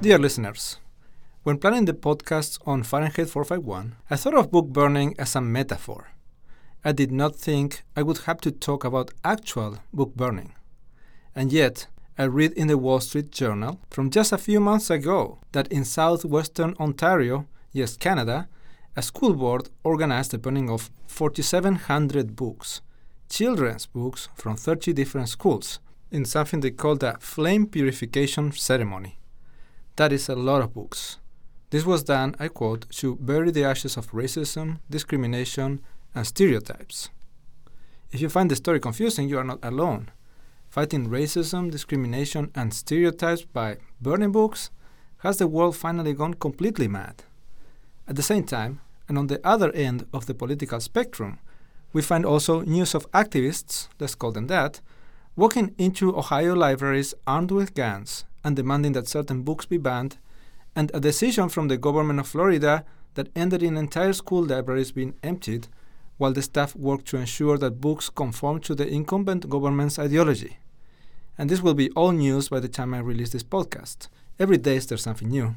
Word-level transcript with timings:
Dear 0.00 0.18
listeners, 0.18 0.78
when 1.42 1.58
planning 1.58 1.84
the 1.84 1.92
podcasts 1.92 2.58
on 2.66 2.84
Fahrenheit 2.84 3.28
451, 3.28 3.96
I 4.08 4.16
thought 4.16 4.34
of 4.34 4.50
book 4.50 4.68
burning 4.68 5.14
as 5.18 5.34
a 5.36 5.40
metaphor. 5.40 6.08
I 6.84 6.92
did 6.92 7.10
not 7.12 7.36
think 7.36 7.82
I 7.96 8.02
would 8.02 8.18
have 8.18 8.40
to 8.42 8.50
talk 8.50 8.84
about 8.84 9.10
actual 9.24 9.78
book 9.92 10.14
burning. 10.14 10.54
And 11.34 11.52
yet, 11.52 11.88
I 12.16 12.24
read 12.24 12.52
in 12.52 12.68
the 12.68 12.78
Wall 12.78 13.00
Street 13.00 13.30
Journal 13.30 13.80
from 13.90 14.10
just 14.10 14.32
a 14.32 14.38
few 14.38 14.60
months 14.60 14.88
ago 14.88 15.38
that 15.52 15.66
in 15.72 15.84
southwestern 15.84 16.74
Ontario, 16.80 17.46
yes, 17.72 17.96
Canada, 17.96 18.48
a 18.96 19.02
school 19.02 19.34
board 19.34 19.68
organized 19.84 20.32
the 20.32 20.38
burning 20.38 20.68
of 20.68 20.90
4,700 21.06 22.34
books, 22.34 22.80
children's 23.28 23.86
books 23.86 24.28
from 24.34 24.56
30 24.56 24.92
different 24.92 25.28
schools, 25.28 25.78
in 26.10 26.24
something 26.24 26.60
they 26.60 26.72
called 26.72 27.02
a 27.04 27.16
flame 27.20 27.66
purification 27.66 28.50
ceremony. 28.52 29.18
That 29.96 30.12
is 30.12 30.28
a 30.28 30.34
lot 30.34 30.62
of 30.62 30.74
books. 30.74 31.18
This 31.70 31.86
was 31.86 32.02
done, 32.02 32.34
I 32.40 32.48
quote, 32.48 32.90
to 32.96 33.14
bury 33.16 33.52
the 33.52 33.64
ashes 33.64 33.96
of 33.96 34.10
racism, 34.10 34.80
discrimination, 34.90 35.80
and 36.14 36.26
stereotypes. 36.26 37.10
If 38.10 38.20
you 38.20 38.28
find 38.28 38.50
the 38.50 38.56
story 38.56 38.80
confusing, 38.80 39.28
you 39.28 39.38
are 39.38 39.44
not 39.44 39.60
alone. 39.62 40.10
Fighting 40.68 41.08
racism, 41.08 41.70
discrimination, 41.70 42.50
and 42.56 42.74
stereotypes 42.74 43.44
by 43.44 43.76
burning 44.00 44.32
books 44.32 44.70
has 45.18 45.38
the 45.38 45.46
world 45.46 45.76
finally 45.76 46.12
gone 46.12 46.34
completely 46.34 46.88
mad. 46.88 47.22
At 48.10 48.16
the 48.16 48.24
same 48.24 48.42
time, 48.42 48.80
and 49.08 49.16
on 49.16 49.28
the 49.28 49.40
other 49.46 49.70
end 49.70 50.04
of 50.12 50.26
the 50.26 50.34
political 50.34 50.80
spectrum, 50.80 51.38
we 51.92 52.02
find 52.02 52.26
also 52.26 52.62
news 52.62 52.92
of 52.92 53.08
activists, 53.12 53.86
let's 54.00 54.16
call 54.16 54.32
them 54.32 54.48
that, 54.48 54.80
walking 55.36 55.76
into 55.78 56.18
Ohio 56.18 56.56
libraries 56.56 57.14
armed 57.24 57.52
with 57.52 57.76
guns 57.76 58.24
and 58.42 58.56
demanding 58.56 58.94
that 58.94 59.06
certain 59.06 59.42
books 59.42 59.64
be 59.64 59.78
banned, 59.78 60.18
and 60.74 60.90
a 60.92 60.98
decision 60.98 61.48
from 61.48 61.68
the 61.68 61.76
government 61.76 62.18
of 62.18 62.26
Florida 62.26 62.84
that 63.14 63.28
ended 63.36 63.62
in 63.62 63.76
entire 63.76 64.12
school 64.12 64.42
libraries 64.42 64.90
being 64.90 65.14
emptied 65.22 65.68
while 66.16 66.32
the 66.32 66.42
staff 66.42 66.74
worked 66.74 67.06
to 67.06 67.16
ensure 67.16 67.58
that 67.58 67.80
books 67.80 68.10
conform 68.10 68.58
to 68.58 68.74
the 68.74 68.88
incumbent 68.88 69.48
government's 69.48 70.00
ideology. 70.00 70.58
And 71.38 71.48
this 71.48 71.62
will 71.62 71.74
be 71.74 71.90
all 71.90 72.10
news 72.10 72.48
by 72.48 72.58
the 72.58 72.68
time 72.68 72.92
I 72.92 72.98
release 72.98 73.30
this 73.30 73.44
podcast. 73.44 74.08
Every 74.36 74.58
day 74.58 74.80
there's 74.80 75.02
something 75.02 75.28
new. 75.28 75.54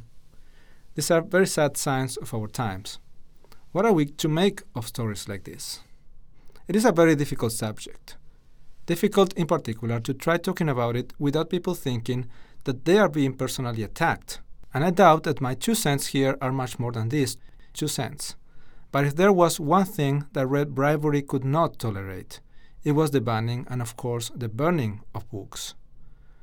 These 0.95 1.09
are 1.09 1.21
very 1.21 1.47
sad 1.47 1.75
signs 1.75 2.17
of 2.17 2.33
our 2.33 2.47
times. 2.47 2.99
What 3.71 3.85
are 3.85 3.93
we 3.93 4.05
to 4.05 4.27
make 4.29 4.61
of 4.75 4.87
stories 4.87 5.27
like 5.27 5.43
this? 5.43 5.79
It 6.67 6.75
is 6.75 6.85
a 6.85 6.91
very 6.91 7.15
difficult 7.15 7.51
subject. 7.51 8.15
Difficult, 8.85 9.33
in 9.33 9.47
particular, 9.47 9.99
to 10.01 10.13
try 10.13 10.37
talking 10.37 10.69
about 10.69 10.95
it 10.95 11.13
without 11.17 11.49
people 11.49 11.73
thinking 11.73 12.27
that 12.65 12.85
they 12.85 12.99
are 12.99 13.09
being 13.09 13.33
personally 13.33 13.81
attacked. 13.81 14.39
And 14.73 14.83
I 14.83 14.91
doubt 14.91 15.23
that 15.23 15.41
my 15.41 15.55
two 15.55 15.73
cents 15.73 16.07
here 16.07 16.37
are 16.41 16.51
much 16.51 16.77
more 16.77 16.91
than 16.91 17.09
this 17.09 17.37
two 17.73 17.87
cents. 17.87 18.35
But 18.91 19.05
if 19.05 19.15
there 19.15 19.33
was 19.33 19.59
one 19.59 19.85
thing 19.85 20.25
that 20.33 20.45
Ray 20.45 20.65
Bradbury 20.65 21.23
could 21.23 21.43
not 21.43 21.79
tolerate, 21.79 22.39
it 22.83 22.91
was 22.91 23.09
the 23.09 23.21
banning 23.21 23.65
and, 23.69 23.81
of 23.81 23.97
course, 23.97 24.31
the 24.35 24.49
burning 24.49 25.01
of 25.15 25.27
books. 25.31 25.73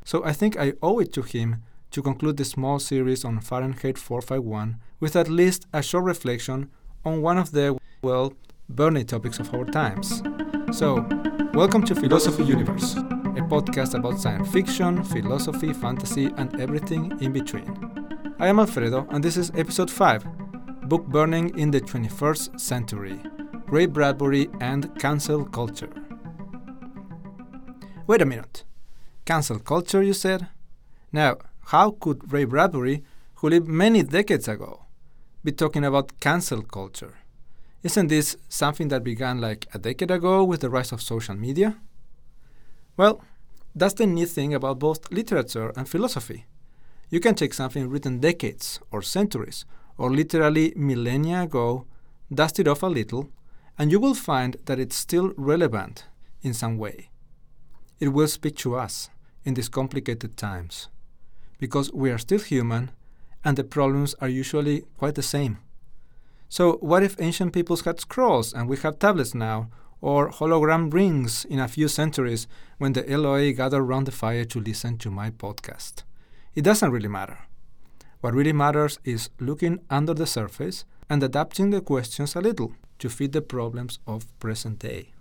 So 0.05 0.25
I 0.25 0.33
think 0.33 0.57
I 0.57 0.73
owe 0.83 0.99
it 0.99 1.13
to 1.13 1.23
him 1.23 1.63
to 1.91 2.03
conclude 2.03 2.37
the 2.37 2.45
small 2.45 2.79
series 2.79 3.25
on 3.25 3.41
Fahrenheit 3.41 3.99
451 3.99 4.77
with 5.01 5.17
at 5.17 5.29
least 5.29 5.67
a 5.73 5.83
short 5.83 6.05
reflection 6.05 6.71
on 7.05 7.23
one 7.23 7.39
of 7.39 7.53
the, 7.53 7.79
well, 8.03 8.33
burning 8.69 9.07
topics 9.07 9.39
of 9.39 9.53
our 9.55 9.65
times. 9.65 10.23
So, 10.73 11.07
welcome 11.55 11.85
to 11.85 11.95
Philosophy 11.95 12.45
Universe 12.45 12.97
a 13.37 13.43
podcast 13.43 13.95
about 13.95 14.19
science 14.19 14.51
fiction, 14.51 15.03
philosophy, 15.05 15.73
fantasy, 15.73 16.27
and 16.37 16.61
everything 16.61 17.17
in 17.21 17.33
between. 17.33 17.65
I 18.39 18.49
am 18.49 18.59
Alfredo, 18.59 19.07
and 19.11 19.23
this 19.23 19.37
is 19.37 19.53
episode 19.55 19.91
5 19.91 20.89
Book 20.89 21.07
Burning 21.07 21.57
in 21.57 21.71
the 21.71 21.81
21st 21.81 22.61
Century 22.61 23.21
Ray 23.69 23.87
Bradbury 23.87 24.49
and 24.61 24.99
Cancel 24.99 25.45
Culture. 25.45 25.91
Wait 28.07 28.21
a 28.21 28.27
minute. 28.27 28.65
Cancel 29.25 29.61
culture, 29.61 30.03
you 30.03 30.13
said? 30.13 30.49
Now, 31.13 31.39
how 31.71 31.93
could 32.01 32.33
Ray 32.33 32.47
Bradbury, 32.47 33.05
who 33.37 33.49
lived 33.49 33.69
many 33.69 34.03
decades 34.03 34.49
ago, 34.49 34.87
be 35.45 35.53
talking 35.53 35.85
about 35.85 36.19
cancel 36.19 36.63
culture? 36.63 37.19
Isn't 37.85 38.09
this 38.09 38.37
something 38.49 38.89
that 38.89 39.05
began 39.05 39.41
like 39.41 39.69
a 39.73 39.79
decade 39.79 40.11
ago 40.11 40.43
with 40.43 40.63
the 40.63 40.69
rise 40.69 40.91
of 40.91 41.01
social 41.01 41.37
media? 41.37 41.77
Well, 42.97 43.23
that's 43.73 43.95
the 43.95 44.09
neat 44.09 44.31
thing 44.31 44.53
about 44.53 44.81
both 44.81 45.13
literature 45.13 45.73
and 45.77 45.89
philosophy. 45.89 46.45
You 47.09 47.21
can 47.21 47.37
take 47.37 47.55
something 47.55 47.89
written 47.89 48.19
decades 48.19 48.81
or 48.91 49.01
centuries 49.01 49.65
or 49.97 50.11
literally 50.11 50.73
millennia 50.75 51.43
ago, 51.43 51.87
dust 52.35 52.59
it 52.59 52.67
off 52.67 52.83
a 52.83 52.87
little, 52.87 53.31
and 53.79 53.93
you 53.93 54.01
will 54.01 54.15
find 54.15 54.57
that 54.65 54.81
it's 54.81 54.97
still 54.97 55.33
relevant 55.37 56.07
in 56.43 56.53
some 56.53 56.79
way. 56.79 57.11
It 58.01 58.09
will 58.09 58.27
speak 58.27 58.57
to 58.57 58.75
us 58.75 59.09
in 59.45 59.55
these 59.55 59.69
complicated 59.69 60.37
times 60.37 60.89
because 61.61 61.93
we 61.93 62.11
are 62.11 62.19
still 62.19 62.41
human 62.41 62.91
and 63.45 63.57
the 63.57 63.65
problems 63.65 64.15
are 64.21 64.29
usually 64.29 64.83
quite 64.99 65.15
the 65.15 65.23
same. 65.23 65.59
So, 66.49 66.79
what 66.81 67.05
if 67.05 67.21
ancient 67.21 67.53
peoples 67.53 67.83
had 67.83 68.01
scrolls 68.01 68.53
and 68.53 68.69
we 68.69 68.77
have 68.79 68.99
tablets 68.99 69.35
now, 69.35 69.71
or 70.01 70.31
hologram 70.31 70.93
rings 70.93 71.45
in 71.45 71.59
a 71.59 71.69
few 71.69 71.89
centuries 71.89 72.47
when 72.79 72.95
the 72.95 73.09
Eloi 73.11 73.53
gather 73.53 73.83
round 73.83 74.07
the 74.07 74.13
fire 74.13 74.45
to 74.45 74.61
listen 74.61 74.97
to 74.99 75.11
my 75.11 75.31
podcast. 75.31 76.03
It 76.55 76.63
doesn't 76.63 76.91
really 76.91 77.09
matter. 77.09 77.39
What 78.21 78.35
really 78.35 78.53
matters 78.53 78.99
is 79.05 79.31
looking 79.39 79.81
under 79.89 80.15
the 80.15 80.27
surface 80.27 80.85
and 81.09 81.23
adapting 81.23 81.71
the 81.71 81.81
questions 81.81 82.35
a 82.35 82.41
little 82.41 82.73
to 82.99 83.09
fit 83.09 83.33
the 83.33 83.43
problems 83.43 83.99
of 84.07 84.27
present 84.39 84.79
day. 84.79 85.13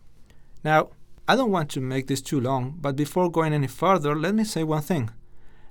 Now, 0.63 0.89
I 1.27 1.35
don't 1.35 1.51
want 1.51 1.69
to 1.71 1.81
make 1.81 2.07
this 2.07 2.21
too 2.21 2.39
long, 2.39 2.75
but 2.79 2.95
before 2.95 3.29
going 3.29 3.53
any 3.53 3.67
further, 3.67 4.15
let 4.15 4.35
me 4.35 4.43
say 4.43 4.63
one 4.63 4.81
thing. 4.81 5.11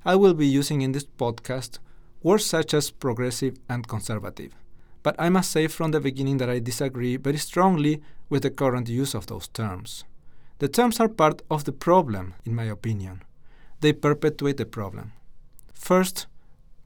I 0.09 0.17
will 0.17 0.33
be 0.33 0.47
using 0.47 0.81
in 0.81 0.93
this 0.93 1.05
podcast 1.05 1.81
words 2.23 2.47
such 2.47 2.73
as 2.73 2.91
progressive 2.91 3.59
and 3.69 3.87
conservative. 3.87 4.55
But 5.03 5.17
I 5.19 5.29
must 5.29 5.51
say 5.51 5.67
from 5.67 5.91
the 5.91 6.01
beginning 6.01 6.39
that 6.39 6.49
I 6.49 6.61
disagree 6.61 7.19
very 7.19 7.37
strongly 7.37 8.01
with 8.31 8.43
the 8.43 8.51
current 8.51 8.89
use 8.89 9.13
of 9.15 9.27
those 9.27 9.49
terms. 9.49 10.05
The 10.61 10.69
terms 10.69 10.99
are 10.99 11.11
part 11.11 11.43
of 11.51 11.65
the 11.65 11.73
problem, 11.73 12.33
in 12.47 12.55
my 12.55 12.65
opinion. 12.65 13.23
They 13.81 13.93
perpetuate 13.93 14.57
the 14.57 14.65
problem. 14.65 15.13
First, 15.75 16.27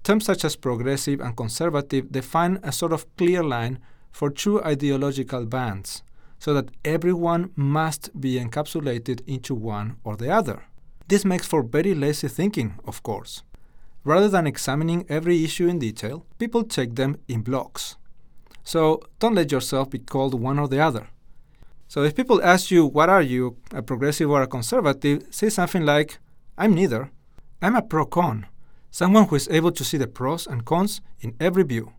terms 0.02 0.24
such 0.24 0.44
as 0.44 0.56
progressive 0.56 1.20
and 1.20 1.36
conservative 1.36 2.10
define 2.10 2.58
a 2.64 2.72
sort 2.72 2.92
of 2.92 3.06
clear 3.16 3.44
line 3.44 3.78
for 4.10 4.30
two 4.30 4.60
ideological 4.64 5.46
bands, 5.46 6.02
so 6.40 6.52
that 6.54 6.72
everyone 6.84 7.52
must 7.54 8.20
be 8.20 8.40
encapsulated 8.40 9.20
into 9.28 9.54
one 9.54 9.98
or 10.02 10.16
the 10.16 10.28
other. 10.28 10.64
This 11.12 11.26
makes 11.26 11.46
for 11.46 11.62
very 11.62 11.94
lazy 11.94 12.26
thinking, 12.26 12.80
of 12.86 13.02
course. 13.02 13.42
Rather 14.02 14.30
than 14.30 14.46
examining 14.46 15.04
every 15.10 15.44
issue 15.44 15.68
in 15.68 15.78
detail, 15.78 16.24
people 16.38 16.64
take 16.64 16.94
them 16.94 17.18
in 17.28 17.42
blocks. 17.42 17.96
So 18.64 19.02
don't 19.18 19.34
let 19.34 19.52
yourself 19.52 19.90
be 19.90 19.98
called 19.98 20.32
one 20.32 20.58
or 20.58 20.68
the 20.68 20.80
other. 20.80 21.08
So 21.86 22.02
if 22.02 22.16
people 22.16 22.42
ask 22.42 22.70
you, 22.70 22.86
what 22.86 23.10
are 23.10 23.20
you, 23.20 23.58
a 23.74 23.82
progressive 23.82 24.30
or 24.30 24.40
a 24.40 24.46
conservative, 24.46 25.26
say 25.28 25.50
something 25.50 25.84
like, 25.84 26.16
I'm 26.56 26.72
neither. 26.74 27.10
I'm 27.60 27.76
a 27.76 27.82
pro 27.82 28.06
con, 28.06 28.46
someone 28.90 29.26
who 29.26 29.36
is 29.36 29.50
able 29.50 29.72
to 29.72 29.84
see 29.84 29.98
the 29.98 30.06
pros 30.06 30.46
and 30.46 30.64
cons 30.64 31.02
in 31.20 31.34
every 31.38 31.64
view. 31.64 31.92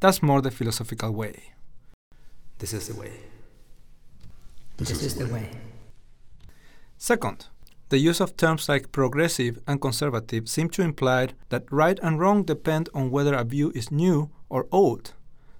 That's 0.00 0.22
more 0.22 0.42
the 0.42 0.50
philosophical 0.50 1.12
way. 1.12 1.54
This 2.58 2.74
is 2.74 2.88
the 2.88 3.00
way. 3.00 3.12
This, 4.76 4.90
this 4.90 4.98
is, 4.98 5.04
is, 5.06 5.14
the 5.14 5.32
way. 5.32 5.48
Second, 6.98 7.46
the 7.92 7.98
use 7.98 8.22
of 8.22 8.38
terms 8.38 8.70
like 8.70 8.90
progressive 8.90 9.58
and 9.66 9.78
conservative 9.78 10.48
seem 10.48 10.70
to 10.70 10.80
imply 10.80 11.28
that 11.50 11.70
right 11.70 12.00
and 12.02 12.18
wrong 12.18 12.42
depend 12.42 12.88
on 12.94 13.10
whether 13.10 13.34
a 13.34 13.44
view 13.44 13.70
is 13.74 13.92
new 13.92 14.30
or 14.48 14.66
old. 14.72 15.12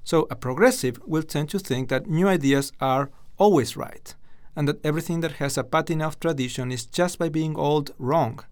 So 0.03 0.27
a 0.31 0.35
progressive 0.35 0.99
will 1.05 1.25
tend 1.25 1.51
to 1.51 1.59
think 1.59 1.91
that 1.91 2.07
new 2.07 2.27
ideas 2.27 2.73
are 2.81 3.11
always 3.37 3.77
right, 3.77 4.15
and 4.57 4.67
that 4.67 4.83
everything 4.83 5.21
that 5.21 5.33
has 5.33 5.59
a 5.59 5.63
patina 5.63 6.07
of 6.07 6.19
tradition 6.21 6.73
is 6.73 6.87
just 6.87 7.19
by 7.19 7.29
being 7.29 7.55
old 7.55 7.91
wrong. 7.99 8.43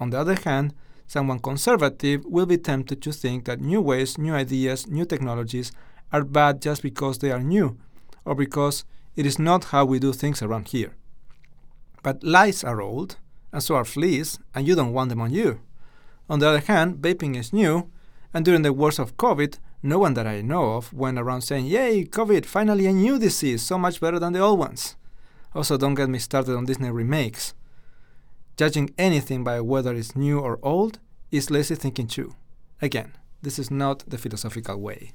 On 0.00 0.08
the 0.08 0.18
other 0.18 0.36
hand, 0.42 0.72
someone 1.06 1.40
conservative 1.40 2.24
will 2.24 2.46
be 2.46 2.56
tempted 2.56 3.02
to 3.02 3.12
think 3.12 3.44
that 3.44 3.60
new 3.60 3.82
ways, 3.82 4.16
new 4.16 4.32
ideas, 4.32 4.86
new 4.86 5.04
technologies 5.04 5.72
are 6.10 6.24
bad 6.24 6.62
just 6.62 6.80
because 6.80 7.18
they 7.18 7.30
are 7.30 7.42
new, 7.42 7.76
or 8.24 8.34
because 8.34 8.86
it 9.14 9.26
is 9.26 9.38
not 9.38 9.64
how 9.64 9.84
we 9.84 9.98
do 9.98 10.14
things 10.14 10.40
around 10.40 10.68
here. 10.68 10.94
But 12.02 12.24
lice 12.24 12.64
are 12.64 12.80
old, 12.80 13.16
and 13.52 13.62
so 13.62 13.76
are 13.76 13.84
fleas, 13.84 14.38
and 14.54 14.66
you 14.66 14.74
don't 14.74 14.92
want 14.92 15.10
them 15.10 15.20
on 15.20 15.30
you. 15.30 15.60
On 16.28 16.38
the 16.38 16.48
other 16.48 16.60
hand, 16.60 16.98
vaping 16.98 17.36
is 17.36 17.52
new, 17.52 17.90
and 18.32 18.44
during 18.44 18.62
the 18.62 18.72
worst 18.72 18.98
of 18.98 19.16
COVID, 19.16 19.58
No 19.82 19.98
one 19.98 20.12
that 20.14 20.26
I 20.26 20.42
know 20.42 20.74
of 20.74 20.92
went 20.92 21.18
around 21.18 21.40
saying, 21.40 21.66
Yay, 21.66 22.04
COVID, 22.04 22.44
finally 22.44 22.86
a 22.86 22.92
new 22.92 23.18
disease, 23.18 23.62
so 23.62 23.78
much 23.78 24.00
better 24.00 24.18
than 24.18 24.34
the 24.34 24.40
old 24.40 24.58
ones. 24.58 24.96
Also, 25.54 25.78
don't 25.78 25.94
get 25.94 26.10
me 26.10 26.18
started 26.18 26.54
on 26.54 26.66
Disney 26.66 26.90
remakes. 26.90 27.54
Judging 28.56 28.90
anything 28.98 29.42
by 29.42 29.60
whether 29.60 29.94
it's 29.94 30.14
new 30.14 30.38
or 30.38 30.58
old 30.62 30.98
is 31.30 31.50
lazy 31.50 31.74
thinking 31.74 32.06
too. 32.06 32.34
Again, 32.82 33.16
this 33.40 33.58
is 33.58 33.70
not 33.70 34.04
the 34.06 34.18
philosophical 34.18 34.78
way. 34.78 35.12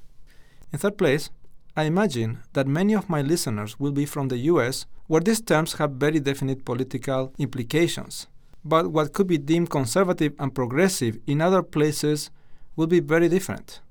In 0.72 0.80
third 0.80 0.98
place, 0.98 1.30
I 1.78 1.82
imagine 1.82 2.38
that 2.54 2.66
many 2.66 2.94
of 2.94 3.10
my 3.10 3.20
listeners 3.20 3.78
will 3.78 3.92
be 3.92 4.06
from 4.06 4.28
the 4.28 4.38
US, 4.50 4.86
where 5.08 5.20
these 5.20 5.42
terms 5.42 5.74
have 5.74 5.92
very 5.92 6.18
definite 6.18 6.64
political 6.64 7.34
implications. 7.38 8.28
But 8.64 8.90
what 8.90 9.12
could 9.12 9.26
be 9.26 9.36
deemed 9.36 9.68
conservative 9.68 10.32
and 10.38 10.54
progressive 10.54 11.18
in 11.26 11.42
other 11.42 11.62
places 11.62 12.30
will 12.76 12.86
be 12.86 13.00
very 13.00 13.28
different. 13.28 13.82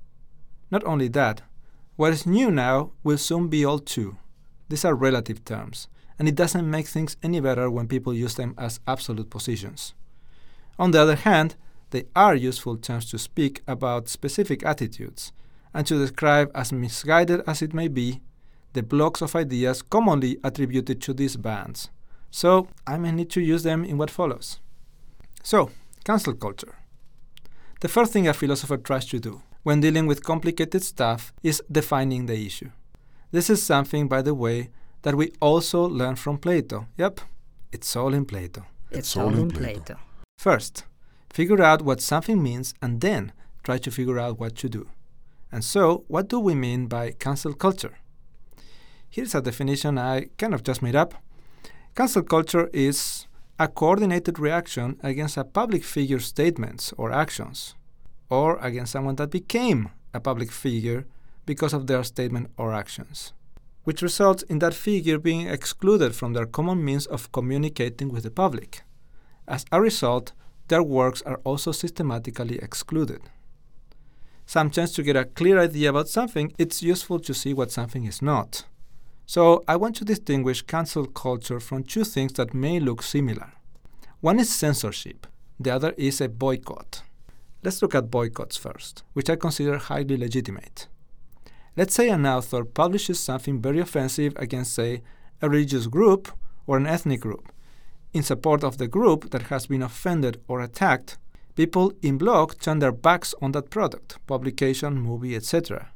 Not 0.68 0.82
only 0.82 1.06
that, 1.08 1.42
what 1.94 2.12
is 2.12 2.26
new 2.26 2.50
now 2.50 2.90
will 3.04 3.18
soon 3.18 3.46
be 3.46 3.64
old 3.64 3.86
too. 3.86 4.16
These 4.68 4.84
are 4.84 4.96
relative 4.96 5.44
terms, 5.44 5.86
and 6.18 6.26
it 6.26 6.34
doesn't 6.34 6.68
make 6.68 6.88
things 6.88 7.16
any 7.22 7.38
better 7.38 7.70
when 7.70 7.86
people 7.86 8.12
use 8.12 8.34
them 8.34 8.56
as 8.58 8.80
absolute 8.88 9.30
positions. 9.30 9.94
On 10.76 10.90
the 10.90 11.00
other 11.00 11.14
hand, 11.14 11.54
they 11.90 12.06
are 12.16 12.34
useful 12.34 12.76
terms 12.78 13.08
to 13.10 13.18
speak 13.18 13.62
about 13.68 14.08
specific 14.08 14.64
attitudes 14.64 15.30
and 15.76 15.86
to 15.86 15.98
describe, 15.98 16.50
as 16.54 16.72
misguided 16.72 17.42
as 17.46 17.60
it 17.60 17.74
may 17.74 17.86
be, 17.86 18.22
the 18.72 18.82
blocks 18.82 19.20
of 19.20 19.36
ideas 19.36 19.82
commonly 19.82 20.38
attributed 20.42 21.02
to 21.02 21.12
these 21.12 21.36
bands. 21.36 21.90
So, 22.30 22.68
I 22.86 22.96
may 22.96 23.12
need 23.12 23.28
to 23.32 23.42
use 23.42 23.62
them 23.62 23.84
in 23.84 23.98
what 23.98 24.10
follows. 24.10 24.58
So, 25.42 25.70
cancel 26.02 26.32
culture. 26.32 26.76
The 27.82 27.88
first 27.88 28.14
thing 28.14 28.26
a 28.26 28.32
philosopher 28.32 28.78
tries 28.78 29.04
to 29.06 29.18
do 29.18 29.42
when 29.64 29.82
dealing 29.82 30.06
with 30.06 30.24
complicated 30.24 30.82
stuff 30.82 31.34
is 31.42 31.62
defining 31.70 32.24
the 32.24 32.46
issue. 32.46 32.70
This 33.30 33.50
is 33.50 33.62
something, 33.62 34.08
by 34.08 34.22
the 34.22 34.34
way, 34.34 34.70
that 35.02 35.14
we 35.14 35.32
also 35.42 35.86
learn 35.86 36.16
from 36.16 36.38
Plato. 36.38 36.86
Yep, 36.96 37.20
it's 37.70 37.94
all 37.94 38.14
in 38.14 38.24
Plato. 38.24 38.64
It's, 38.90 39.14
all 39.14 39.34
in 39.34 39.50
Plato. 39.50 39.96
First, 40.38 40.84
figure 41.30 41.62
out 41.62 41.82
what 41.82 42.00
something 42.00 42.42
means 42.42 42.72
and 42.80 43.02
then 43.02 43.32
try 43.62 43.76
to 43.76 43.90
figure 43.90 44.18
out 44.18 44.40
what 44.40 44.56
to 44.56 44.70
do. 44.70 44.88
And 45.52 45.64
so, 45.64 46.04
what 46.08 46.28
do 46.28 46.40
we 46.40 46.54
mean 46.54 46.86
by 46.86 47.12
cancel 47.12 47.54
culture? 47.54 47.98
Here's 49.08 49.34
a 49.34 49.40
definition 49.40 49.98
I 49.98 50.26
kind 50.36 50.54
of 50.54 50.62
just 50.62 50.82
made 50.82 50.96
up. 50.96 51.14
Cancel 51.94 52.22
culture 52.22 52.68
is 52.72 53.26
a 53.58 53.68
coordinated 53.68 54.38
reaction 54.38 54.98
against 55.02 55.36
a 55.36 55.44
public 55.44 55.82
figure's 55.82 56.26
statements 56.26 56.92
or 56.98 57.10
actions, 57.10 57.74
or 58.28 58.58
against 58.58 58.92
someone 58.92 59.16
that 59.16 59.30
became 59.30 59.88
a 60.12 60.20
public 60.20 60.50
figure 60.52 61.06
because 61.46 61.72
of 61.72 61.86
their 61.86 62.02
statement 62.02 62.50
or 62.58 62.74
actions, 62.74 63.32
which 63.84 64.02
results 64.02 64.42
in 64.42 64.58
that 64.58 64.74
figure 64.74 65.18
being 65.18 65.46
excluded 65.46 66.14
from 66.14 66.34
their 66.34 66.44
common 66.44 66.84
means 66.84 67.06
of 67.06 67.32
communicating 67.32 68.10
with 68.10 68.24
the 68.24 68.30
public. 68.30 68.82
As 69.48 69.64
a 69.72 69.80
result, 69.80 70.32
their 70.68 70.82
works 70.82 71.22
are 71.22 71.40
also 71.44 71.72
systematically 71.72 72.58
excluded. 72.58 73.22
Sometimes, 74.46 74.92
to 74.92 75.02
get 75.02 75.16
a 75.16 75.24
clear 75.24 75.58
idea 75.58 75.90
about 75.90 76.08
something, 76.08 76.52
it's 76.56 76.82
useful 76.82 77.18
to 77.18 77.34
see 77.34 77.52
what 77.52 77.72
something 77.72 78.04
is 78.04 78.22
not. 78.22 78.64
So, 79.26 79.64
I 79.66 79.74
want 79.74 79.96
to 79.96 80.04
distinguish 80.04 80.62
cancel 80.62 81.06
culture 81.06 81.58
from 81.58 81.82
two 81.82 82.04
things 82.04 82.32
that 82.34 82.54
may 82.54 82.78
look 82.78 83.02
similar. 83.02 83.52
One 84.20 84.38
is 84.38 84.54
censorship, 84.54 85.26
the 85.58 85.72
other 85.72 85.94
is 85.96 86.20
a 86.20 86.28
boycott. 86.28 87.02
Let's 87.64 87.82
look 87.82 87.96
at 87.96 88.10
boycotts 88.10 88.56
first, 88.56 89.02
which 89.14 89.28
I 89.28 89.34
consider 89.34 89.78
highly 89.78 90.16
legitimate. 90.16 90.86
Let's 91.76 91.94
say 91.94 92.08
an 92.08 92.24
author 92.24 92.64
publishes 92.64 93.18
something 93.18 93.60
very 93.60 93.80
offensive 93.80 94.32
against, 94.36 94.74
say, 94.74 95.02
a 95.42 95.50
religious 95.50 95.88
group 95.88 96.28
or 96.66 96.76
an 96.76 96.86
ethnic 96.86 97.20
group. 97.20 97.52
In 98.12 98.22
support 98.22 98.62
of 98.62 98.78
the 98.78 98.88
group 98.88 99.30
that 99.30 99.42
has 99.42 99.66
been 99.66 99.82
offended 99.82 100.40
or 100.46 100.60
attacked, 100.60 101.18
people 101.56 101.92
in 102.02 102.18
blog 102.18 102.58
turn 102.60 102.78
their 102.78 102.92
backs 102.92 103.34
on 103.42 103.52
that 103.52 103.70
product, 103.70 104.18
publication, 104.26 105.00
movie, 105.00 105.34
etc. 105.34 105.90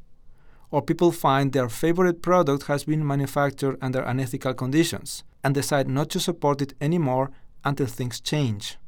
Or 0.71 0.83
people 0.83 1.12
find 1.12 1.53
their 1.53 1.69
favorite 1.69 2.23
product 2.23 2.65
has 2.67 2.85
been 2.85 3.07
manufactured 3.07 3.77
under 3.83 4.01
unethical 4.01 4.55
conditions 4.55 5.23
and 5.45 5.55
decide 5.55 5.89
not 5.89 6.11
to 6.11 6.21
support 6.21 6.62
it 6.62 6.75
anymore 6.81 7.31
until 7.65 7.87
things 7.87 8.21
change. 8.21 8.79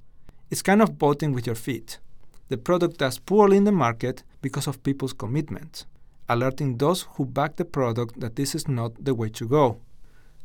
It's 0.51 0.63
kind 0.63 0.83
of 0.83 0.97
voting 0.99 1.33
with 1.33 1.47
your 1.47 1.57
feet. 1.57 1.99
The 2.49 2.57
product 2.57 2.99
does 2.99 3.19
poorly 3.19 3.57
in 3.57 3.65
the 3.65 3.73
market 3.73 4.23
because 4.41 4.67
of 4.67 4.83
people's 4.83 5.13
commitment, 5.13 5.87
alerting 6.29 6.79
those 6.79 7.07
who 7.15 7.25
back 7.25 7.57
the 7.57 7.65
product 7.65 8.21
that 8.21 8.37
this 8.37 8.55
is 8.55 8.69
not 8.69 9.05
the 9.05 9.15
way 9.15 9.29
to 9.31 9.47
go. 9.47 9.79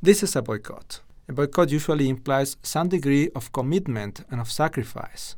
This 0.01 0.23
is 0.23 0.35
a 0.35 0.41
boycott. 0.41 1.01
A 1.30 1.33
boycott 1.33 1.71
usually 1.71 2.09
implies 2.09 2.57
some 2.63 2.89
degree 2.89 3.30
of 3.35 3.51
commitment 3.51 4.21
and 4.30 4.39
of 4.39 4.51
sacrifice. 4.51 5.35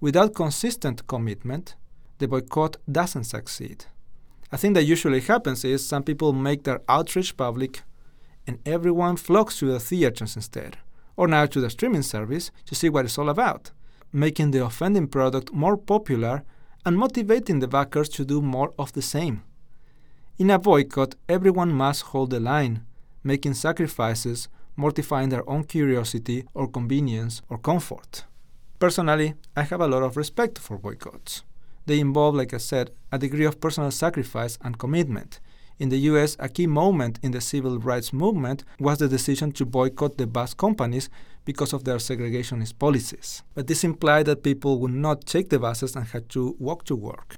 Without 0.00 0.34
consistent 0.34 1.06
commitment, 1.06 1.74
the 2.18 2.28
boycott 2.28 2.76
doesn't 2.90 3.24
succeed. 3.24 3.86
A 4.52 4.58
thing 4.58 4.74
that 4.74 4.84
usually 4.84 5.20
happens 5.20 5.64
is 5.64 5.86
some 5.86 6.02
people 6.02 6.32
make 6.32 6.64
their 6.64 6.82
outrage 6.88 7.36
public 7.36 7.82
and 8.46 8.58
everyone 8.66 9.16
flocks 9.16 9.58
to 9.58 9.66
the 9.66 9.80
theaters 9.80 10.36
instead, 10.36 10.76
or 11.16 11.26
now 11.26 11.46
to 11.46 11.60
the 11.60 11.70
streaming 11.70 12.02
service 12.02 12.50
to 12.66 12.74
see 12.74 12.88
what 12.88 13.06
it's 13.06 13.18
all 13.18 13.30
about, 13.30 13.72
making 14.12 14.50
the 14.50 14.64
offending 14.64 15.08
product 15.08 15.52
more 15.52 15.76
popular 15.76 16.44
and 16.84 16.98
motivating 16.98 17.58
the 17.58 17.66
backers 17.66 18.08
to 18.10 18.24
do 18.24 18.40
more 18.42 18.72
of 18.78 18.92
the 18.92 19.02
same. 19.02 19.42
In 20.38 20.50
a 20.50 20.58
boycott, 20.58 21.14
everyone 21.28 21.72
must 21.72 22.02
hold 22.02 22.30
the 22.30 22.38
line, 22.38 22.84
making 23.24 23.54
sacrifices, 23.54 24.48
mortifying 24.76 25.30
their 25.30 25.48
own 25.48 25.64
curiosity 25.64 26.44
or 26.52 26.68
convenience 26.68 27.40
or 27.48 27.56
comfort. 27.56 28.24
Personally, 28.78 29.34
I 29.56 29.62
have 29.62 29.80
a 29.80 29.86
lot 29.86 30.02
of 30.02 30.18
respect 30.18 30.58
for 30.58 30.76
boycotts. 30.76 31.42
They 31.86 31.98
involve, 31.98 32.34
like 32.34 32.52
I 32.52 32.58
said, 32.58 32.90
a 33.10 33.18
degree 33.18 33.46
of 33.46 33.58
personal 33.58 33.90
sacrifice 33.90 34.58
and 34.60 34.78
commitment. 34.78 35.40
In 35.78 35.88
the 35.88 35.98
US, 36.10 36.36
a 36.38 36.50
key 36.50 36.66
moment 36.66 37.18
in 37.22 37.32
the 37.32 37.40
civil 37.40 37.78
rights 37.78 38.12
movement 38.12 38.64
was 38.78 38.98
the 38.98 39.08
decision 39.08 39.52
to 39.52 39.64
boycott 39.64 40.18
the 40.18 40.26
bus 40.26 40.52
companies 40.52 41.08
because 41.46 41.72
of 41.72 41.84
their 41.84 41.96
segregationist 41.96 42.78
policies. 42.78 43.42
But 43.54 43.66
this 43.66 43.82
implied 43.82 44.26
that 44.26 44.42
people 44.42 44.78
would 44.80 44.92
not 44.92 45.24
take 45.24 45.48
the 45.48 45.58
buses 45.58 45.96
and 45.96 46.06
had 46.06 46.28
to 46.30 46.54
walk 46.58 46.84
to 46.84 46.96
work. 46.96 47.36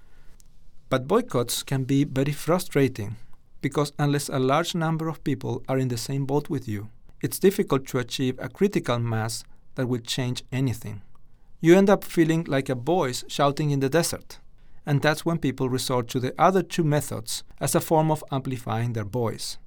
But 0.88 1.06
boycotts 1.06 1.62
can 1.62 1.84
be 1.84 2.02
very 2.02 2.32
frustrating 2.32 3.14
because 3.61 3.93
unless 3.99 4.29
a 4.29 4.41
large 4.41 4.75
number 4.75 5.08
of 5.08 5.23
people 5.23 5.62
are 5.69 5.79
in 5.79 5.88
the 5.88 5.99
same 5.99 6.26
boat 6.26 6.50
with 6.50 6.67
you, 6.67 6.88
it's 7.20 7.38
difficult 7.38 7.86
to 7.89 7.98
achieve 7.98 8.36
a 8.41 8.48
critical 8.48 8.98
mass 8.98 9.44
that 9.77 9.86
will 9.86 10.01
change 10.01 10.43
anything 10.51 11.03
you 11.60 11.77
end 11.77 11.91
up 11.91 12.05
feeling 12.05 12.44
like 12.44 12.69
a 12.69 12.74
voice 12.74 13.24
shouting 13.29 13.70
in 13.70 13.81
the 13.81 13.88
desert. 13.88 14.38
And 14.86 15.03
that's 15.03 15.24
when 15.24 15.38
people 15.38 15.69
resort 15.69 16.08
to 16.08 16.20
the 16.20 16.34
other 16.38 16.62
two 16.62 16.84
methods 16.84 17.43
as 17.60 17.74
a 17.74 17.81
form 17.81 18.10
of 18.10 18.24
amplifying 18.31 18.93
their 18.93 19.05
voice. 19.05 19.58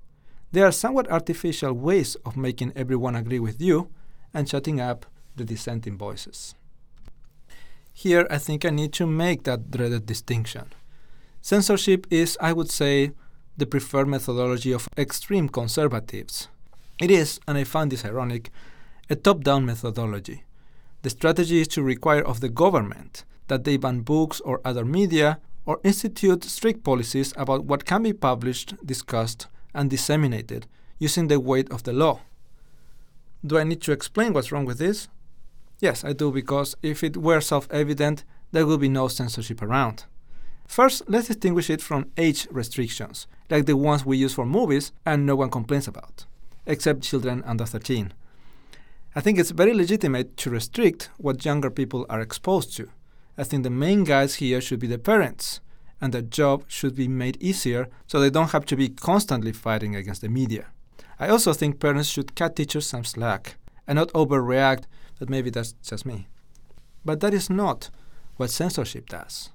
They 0.52 0.62
are 0.62 0.72
somewhat 0.72 1.12
artificial 1.12 1.74
ways 1.74 2.16
of 2.26 2.38
making 2.38 2.74
everyone 2.76 3.16
agree 3.16 3.40
with 3.40 3.62
you 3.62 3.90
and 4.34 4.50
shutting 4.50 4.80
up 4.82 5.06
the 5.36 5.46
dissenting 5.46 5.98
voices. 5.98 6.56
Here, 7.94 8.26
I 8.30 8.38
think 8.38 8.66
I 8.66 8.70
need 8.70 8.94
to 8.94 9.06
make 9.06 9.44
that 9.44 9.70
dreaded 9.70 10.06
distinction. 10.06 10.74
Censorship 11.42 12.08
is, 12.10 12.38
I 12.42 12.54
would 12.54 12.72
say, 12.72 13.12
the 13.58 13.66
preferred 13.66 14.08
methodology 14.08 14.72
of 14.72 14.88
extreme 14.98 15.50
conservatives. 15.50 16.48
It 17.02 17.12
is, 17.12 17.40
and 17.48 17.58
I 17.58 17.64
find 17.64 17.92
this 17.92 18.06
ironic, 18.06 18.50
a 19.10 19.16
top 19.16 19.44
down 19.44 19.66
methodology 19.66 20.46
the 21.02 21.10
strategy 21.10 21.62
is 21.62 21.68
to 21.70 21.84
require 21.84 22.22
of 22.22 22.40
the 22.40 22.50
government 22.50 23.24
that 23.48 23.64
they 23.64 23.78
ban 23.78 24.02
books 24.02 24.40
or 24.42 24.62
other 24.64 24.86
media 24.86 25.40
or 25.66 25.80
institute 25.84 26.44
strict 26.44 26.84
policies 26.84 27.34
about 27.38 27.66
what 27.66 27.86
can 27.86 28.04
be 28.04 28.14
published, 28.14 28.76
discussed, 28.86 29.48
and 29.74 29.90
disseminated 29.90 30.68
using 31.00 31.28
the 31.28 31.40
weight 31.40 31.72
of 31.72 31.84
the 31.84 31.94
law. 31.94 32.20
Do 33.46 33.58
I 33.58 33.64
need 33.64 33.82
to 33.82 33.92
explain 33.92 34.34
what's 34.34 34.52
wrong 34.52 34.66
with 34.66 34.78
this? 34.78 35.08
Yes, 35.80 36.04
I 36.04 36.14
do, 36.14 36.32
because 36.32 36.76
if 36.84 37.04
it 37.04 37.18
were 37.18 37.42
self 37.42 37.68
evident, 37.72 38.24
there 38.52 38.68
would 38.68 38.82
be 38.82 38.90
no 38.90 39.08
censorship 39.08 39.62
around. 39.62 40.06
First, 40.68 41.04
let's 41.08 41.28
distinguish 41.28 41.70
it 41.70 41.82
from 41.82 42.12
age 42.18 42.48
restrictions, 42.52 43.28
like 43.50 43.66
the 43.66 43.76
ones 43.76 44.06
we 44.06 44.18
use 44.18 44.34
for 44.34 44.46
movies 44.46 44.92
and 45.06 45.26
no 45.26 45.36
one 45.36 45.50
complains 45.50 45.88
about, 45.88 46.26
except 46.66 47.02
children 47.02 47.44
under 47.46 47.66
13. 47.66 48.14
I 49.14 49.20
think 49.20 49.38
it's 49.38 49.52
very 49.52 49.74
legitimate 49.74 50.38
to 50.38 50.50
restrict 50.50 51.10
what 51.18 51.44
younger 51.44 51.70
people 51.70 52.06
are 52.10 52.22
exposed 52.22 52.76
to. 52.78 52.90
I 53.38 53.44
think 53.44 53.64
the 53.64 53.70
main 53.70 54.04
guys 54.06 54.36
here 54.36 54.62
should 54.62 54.80
be 54.80 54.88
the 54.88 54.98
parents, 54.98 55.60
and 56.00 56.14
their 56.14 56.22
job 56.22 56.64
should 56.68 56.96
be 56.96 57.08
made 57.08 57.42
easier 57.42 57.88
so 58.08 58.20
they 58.20 58.30
don't 58.30 58.52
have 58.52 58.66
to 58.66 58.76
be 58.76 58.90
constantly 58.90 59.52
fighting 59.52 59.96
against 59.96 60.22
the 60.22 60.30
media. 60.30 60.68
I 61.20 61.28
also 61.28 61.54
think 61.54 61.80
parents 61.80 62.10
should 62.10 62.36
cut 62.36 62.56
teachers 62.56 62.88
some 62.88 63.04
slack 63.04 63.56
and 63.86 63.98
not 63.98 64.14
overreact, 64.14 64.84
but 65.20 65.30
maybe 65.30 65.50
that's 65.50 65.74
just 65.84 66.06
me. 66.06 66.28
But 67.04 67.20
that 67.20 67.34
is 67.34 67.50
not 67.50 67.90
what 68.38 68.50
censorship 68.50 69.10
does. 69.10 69.50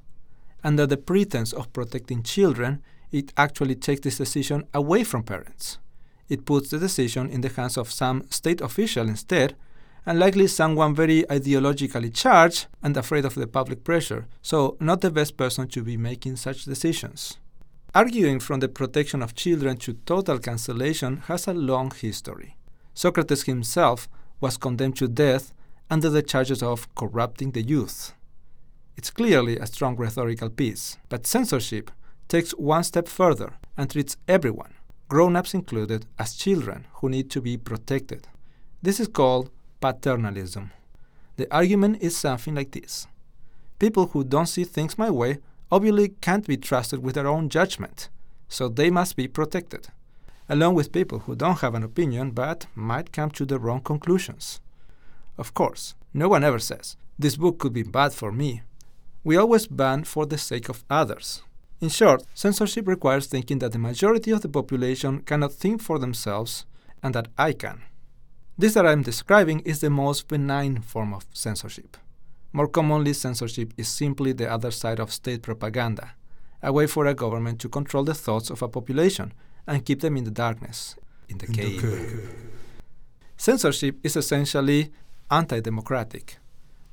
under 0.67 0.85
the 0.85 0.97
pretense 0.97 1.53
of 1.53 1.73
protecting 1.73 2.25
children, 2.25 2.83
it 3.13 3.33
actually 3.37 3.77
takes 3.77 4.01
this 4.01 4.19
decision 4.19 4.65
away 4.75 5.05
from 5.05 5.23
parents. 5.23 5.79
It 6.28 6.45
puts 6.45 6.71
the 6.71 6.78
decision 6.78 7.30
in 7.30 7.40
the 7.40 7.49
hands 7.49 7.76
of 7.76 7.92
some 7.92 8.25
state 8.30 8.61
official 8.61 9.09
instead, 9.09 9.56
and 10.04 10.18
likely 10.18 10.47
someone 10.47 10.95
very 10.95 11.25
ideologically 11.25 12.14
charged 12.14 12.66
and 12.83 12.97
afraid 12.97 13.25
of 13.25 13.35
the 13.35 13.47
public 13.47 13.83
pressure, 13.85 14.26
so 14.40 14.76
not 14.80 15.00
the 15.00 15.11
best 15.11 15.37
person 15.37 15.68
to 15.68 15.83
be 15.83 15.97
making 15.97 16.37
such 16.37 16.64
decisions. 16.64 17.38
Arguing 17.95 18.40
from 18.40 18.61
the 18.61 18.68
protection 18.68 19.23
of 19.23 19.35
children 19.35 19.76
to 19.78 19.95
total 20.04 20.38
cancellation 20.38 21.18
has 21.28 21.49
a 21.49 21.54
long 21.54 21.90
history. 21.90 22.56
Socrates 22.95 23.45
himself 23.45 24.09
was 24.40 24.56
condemned 24.56 24.97
to 24.97 25.09
death 25.09 25.52
under 25.90 26.11
the 26.11 26.23
charges 26.23 26.62
of 26.62 26.95
corrupting 26.95 27.52
the 27.52 27.62
youth. 27.62 28.12
It's 28.97 29.11
clearly 29.11 29.59
a 29.59 29.66
strong 29.66 29.97
rhetorical 29.97 30.50
piece, 30.50 30.99
but 31.09 31.26
censorship 31.26 31.90
takes 32.28 32.52
one 32.52 32.85
step 32.85 33.09
further 33.09 33.54
and 33.76 33.90
treats 33.90 34.16
everyone, 34.26 34.75
grown 35.09 35.37
ups 35.37 35.55
included, 35.55 36.07
as 36.19 36.35
children 36.35 36.87
who 36.95 37.09
need 37.09 37.31
to 37.31 37.41
be 37.41 37.57
protected. 37.57 38.27
This 38.83 39.01
is 39.01 39.09
called 39.09 39.51
paternalism. 39.81 40.71
The 41.37 41.53
argument 41.55 42.03
is 42.03 42.17
something 42.17 42.55
like 42.55 42.73
this 42.73 43.07
People 43.79 44.07
who 44.09 44.25
don't 44.25 44.47
see 44.47 44.65
things 44.65 44.99
my 44.99 45.11
way 45.11 45.39
obviously 45.71 46.09
can't 46.21 46.47
be 46.47 46.57
trusted 46.57 47.03
with 47.03 47.15
their 47.15 47.27
own 47.27 47.49
judgment, 47.49 48.09
so 48.49 48.69
they 48.69 48.91
must 48.91 49.17
be 49.17 49.29
protected, 49.29 49.89
along 50.49 50.75
with 50.75 50.93
people 50.93 51.21
who 51.21 51.37
don't 51.37 51.61
have 51.61 51.75
an 51.75 51.83
opinion 51.83 52.31
but 52.31 52.67
might 52.75 53.13
come 53.13 53.31
to 53.31 53.45
the 53.45 53.59
wrong 53.59 53.81
conclusions. 53.81 54.61
Of 55.37 55.53
course, 55.55 55.95
no 56.15 56.29
one 56.29 56.45
ever 56.45 56.59
says, 56.59 56.97
This 57.19 57.37
book 57.37 57.59
could 57.59 57.73
be 57.73 57.83
bad 57.83 58.13
for 58.13 58.33
me. 58.33 58.63
We 59.23 59.37
always 59.37 59.67
ban 59.67 60.05
for 60.05 60.25
the 60.25 60.39
sake 60.39 60.69
of 60.69 60.85
others. 60.89 61.43
In 61.80 61.90
short, 61.90 62.25
censorship 62.35 62.88
requires 62.88 63.26
thinking 63.26 63.59
that 63.59 63.73
the 63.73 63.78
majority 63.78 64.30
of 64.30 64.40
the 64.40 64.49
population 64.49 65.21
cannot 65.21 65.52
think 65.52 65.83
for 65.83 65.99
themselves 65.99 66.64
and 67.02 67.14
that 67.14 67.28
I 67.37 67.52
can. 67.52 67.83
This 68.56 68.75
that 68.75 68.87
I'm 68.87 69.02
describing 69.02 69.61
is 69.61 69.80
the 69.80 69.90
most 69.90 70.28
benign 70.28 70.80
form 70.80 71.12
of 71.12 71.26
censorship. 71.33 71.99
More 72.52 72.68
commonly, 72.68 73.12
censorship 73.12 73.75
is 73.76 73.88
simply 73.88 74.33
the 74.33 74.50
other 74.50 74.71
side 74.71 74.99
of 74.99 75.12
state 75.12 75.42
propaganda, 75.42 76.12
a 76.62 76.73
way 76.73 76.87
for 76.87 77.04
a 77.04 77.12
government 77.12 77.61
to 77.61 77.68
control 77.68 78.04
the 78.04 78.14
thoughts 78.14 78.49
of 78.49 78.62
a 78.62 78.68
population 78.68 79.35
and 79.66 79.85
keep 79.85 80.00
them 80.00 80.16
in 80.16 80.25
the 80.25 80.30
darkness, 80.30 80.97
in 81.28 81.37
the, 81.37 81.47
in 81.47 81.52
cave. 81.52 81.83
the 81.83 81.88
cave. 81.88 82.35
Censorship 83.37 83.99
is 84.02 84.16
essentially 84.16 84.90
anti 85.30 85.61
democratic. 85.61 86.38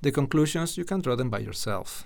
The 0.02 0.12
conclusions 0.12 0.78
you 0.78 0.84
can 0.84 1.00
draw 1.00 1.16
them 1.16 1.30
by 1.30 1.40
yourself. 1.40 2.06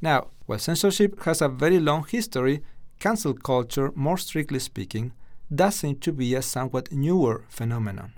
Now, 0.00 0.28
while 0.46 0.58
censorship 0.58 1.22
has 1.22 1.40
a 1.40 1.48
very 1.48 1.80
long 1.80 2.06
history, 2.06 2.62
cancel 3.00 3.34
culture, 3.34 3.92
more 3.94 4.18
strictly 4.18 4.58
speaking, 4.58 5.12
does 5.54 5.76
seem 5.76 5.96
to 5.96 6.12
be 6.12 6.34
a 6.34 6.42
somewhat 6.42 6.92
newer 6.92 7.44
phenomenon. 7.48 8.12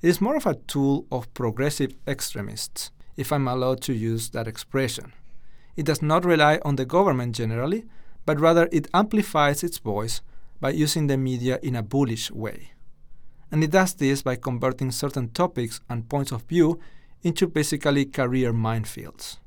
It 0.00 0.08
is 0.08 0.20
more 0.20 0.36
of 0.36 0.46
a 0.46 0.54
tool 0.54 1.06
of 1.10 1.32
progressive 1.34 1.94
extremists, 2.06 2.90
if 3.16 3.32
I'm 3.32 3.48
allowed 3.48 3.80
to 3.82 3.92
use 3.92 4.30
that 4.30 4.48
expression. 4.48 5.12
It 5.76 5.86
does 5.86 6.02
not 6.02 6.24
rely 6.24 6.60
on 6.64 6.76
the 6.76 6.84
government 6.84 7.34
generally, 7.34 7.84
but 8.26 8.40
rather 8.40 8.68
it 8.72 8.88
amplifies 8.92 9.64
its 9.64 9.78
voice 9.78 10.20
by 10.60 10.70
using 10.70 11.06
the 11.06 11.16
media 11.16 11.58
in 11.62 11.74
a 11.74 11.82
bullish 11.82 12.30
way. 12.30 12.72
And 13.50 13.62
it 13.64 13.70
does 13.70 13.94
this 13.94 14.22
by 14.22 14.36
converting 14.36 14.90
certain 14.90 15.28
topics 15.30 15.80
and 15.88 16.08
points 16.08 16.32
of 16.32 16.42
view 16.44 16.80
into 17.22 17.46
basically 17.46 18.04
career 18.04 18.52
minefields. 18.52 19.38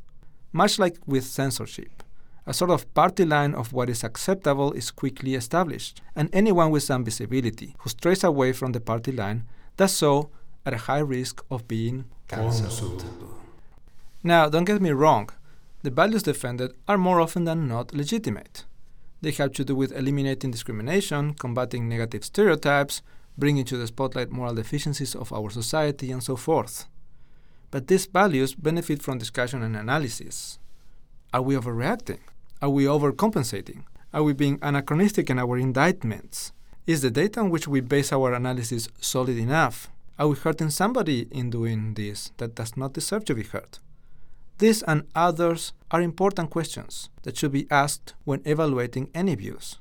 Much 0.55 0.79
like 0.79 0.95
with 1.05 1.25
censorship, 1.25 2.01
a 2.45 2.53
sort 2.53 2.71
of 2.71 2.93
party 2.93 3.25
line 3.25 3.53
of 3.53 3.73
what 3.73 3.89
is 3.89 4.05
acceptable 4.05 4.71
is 4.71 4.89
quickly 4.89 5.35
established, 5.35 6.01
and 6.15 6.29
anyone 6.31 6.71
with 6.71 6.81
some 6.81 7.03
visibility 7.03 7.75
who 7.79 7.89
strays 7.89 8.23
away 8.23 8.53
from 8.53 8.71
the 8.71 8.79
party 8.79 9.11
line 9.11 9.43
does 9.75 9.91
so 9.91 10.29
at 10.65 10.73
a 10.73 10.77
high 10.87 10.99
risk 10.99 11.43
of 11.51 11.67
being 11.67 12.05
cancelled. 12.29 13.03
Now, 14.23 14.47
don't 14.47 14.63
get 14.63 14.81
me 14.81 14.91
wrong, 14.91 15.29
the 15.83 15.91
values 15.91 16.23
defended 16.23 16.71
are 16.87 16.97
more 16.97 17.19
often 17.19 17.43
than 17.43 17.67
not 17.67 17.93
legitimate. 17.93 18.63
They 19.21 19.31
have 19.31 19.51
to 19.55 19.65
do 19.65 19.75
with 19.75 19.91
eliminating 19.91 20.51
discrimination, 20.51 21.33
combating 21.33 21.89
negative 21.89 22.23
stereotypes, 22.23 23.01
bringing 23.37 23.65
to 23.65 23.75
the 23.75 23.87
spotlight 23.87 24.31
moral 24.31 24.55
deficiencies 24.55 25.15
of 25.15 25.33
our 25.33 25.49
society, 25.49 26.13
and 26.13 26.23
so 26.23 26.37
forth. 26.37 26.85
But 27.75 27.87
these 27.87 28.05
values 28.05 28.55
benefit 28.55 29.01
from 29.01 29.17
discussion 29.17 29.61
and 29.61 29.75
analysis. 29.75 30.59
Are 31.33 31.41
we 31.41 31.55
overreacting? 31.55 32.19
Are 32.61 32.69
we 32.69 32.85
overcompensating? 32.85 33.83
Are 34.13 34.23
we 34.23 34.31
being 34.31 34.59
anachronistic 34.61 35.29
in 35.29 35.37
our 35.37 35.57
indictments? 35.57 36.53
Is 36.87 37.01
the 37.01 37.11
data 37.11 37.41
on 37.41 37.49
which 37.49 37.67
we 37.67 37.81
base 37.81 38.13
our 38.13 38.33
analysis 38.33 38.87
solid 39.01 39.37
enough? 39.37 39.89
Are 40.17 40.29
we 40.29 40.37
hurting 40.37 40.69
somebody 40.69 41.27
in 41.31 41.49
doing 41.49 41.95
this 41.95 42.31
that 42.37 42.55
does 42.55 42.77
not 42.77 42.93
deserve 42.93 43.25
to 43.25 43.35
be 43.35 43.43
hurt? 43.43 43.79
These 44.59 44.81
and 44.83 45.03
others 45.13 45.73
are 45.91 46.01
important 46.01 46.51
questions 46.51 47.09
that 47.23 47.35
should 47.35 47.51
be 47.51 47.67
asked 47.69 48.13
when 48.23 48.41
evaluating 48.45 49.09
any 49.13 49.35
views, 49.35 49.79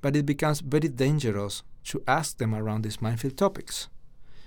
but 0.00 0.14
it 0.14 0.24
becomes 0.24 0.60
very 0.60 0.86
dangerous 0.86 1.64
to 1.86 2.00
ask 2.06 2.38
them 2.38 2.54
around 2.54 2.82
these 2.82 3.02
minefield 3.02 3.36
topics. 3.36 3.88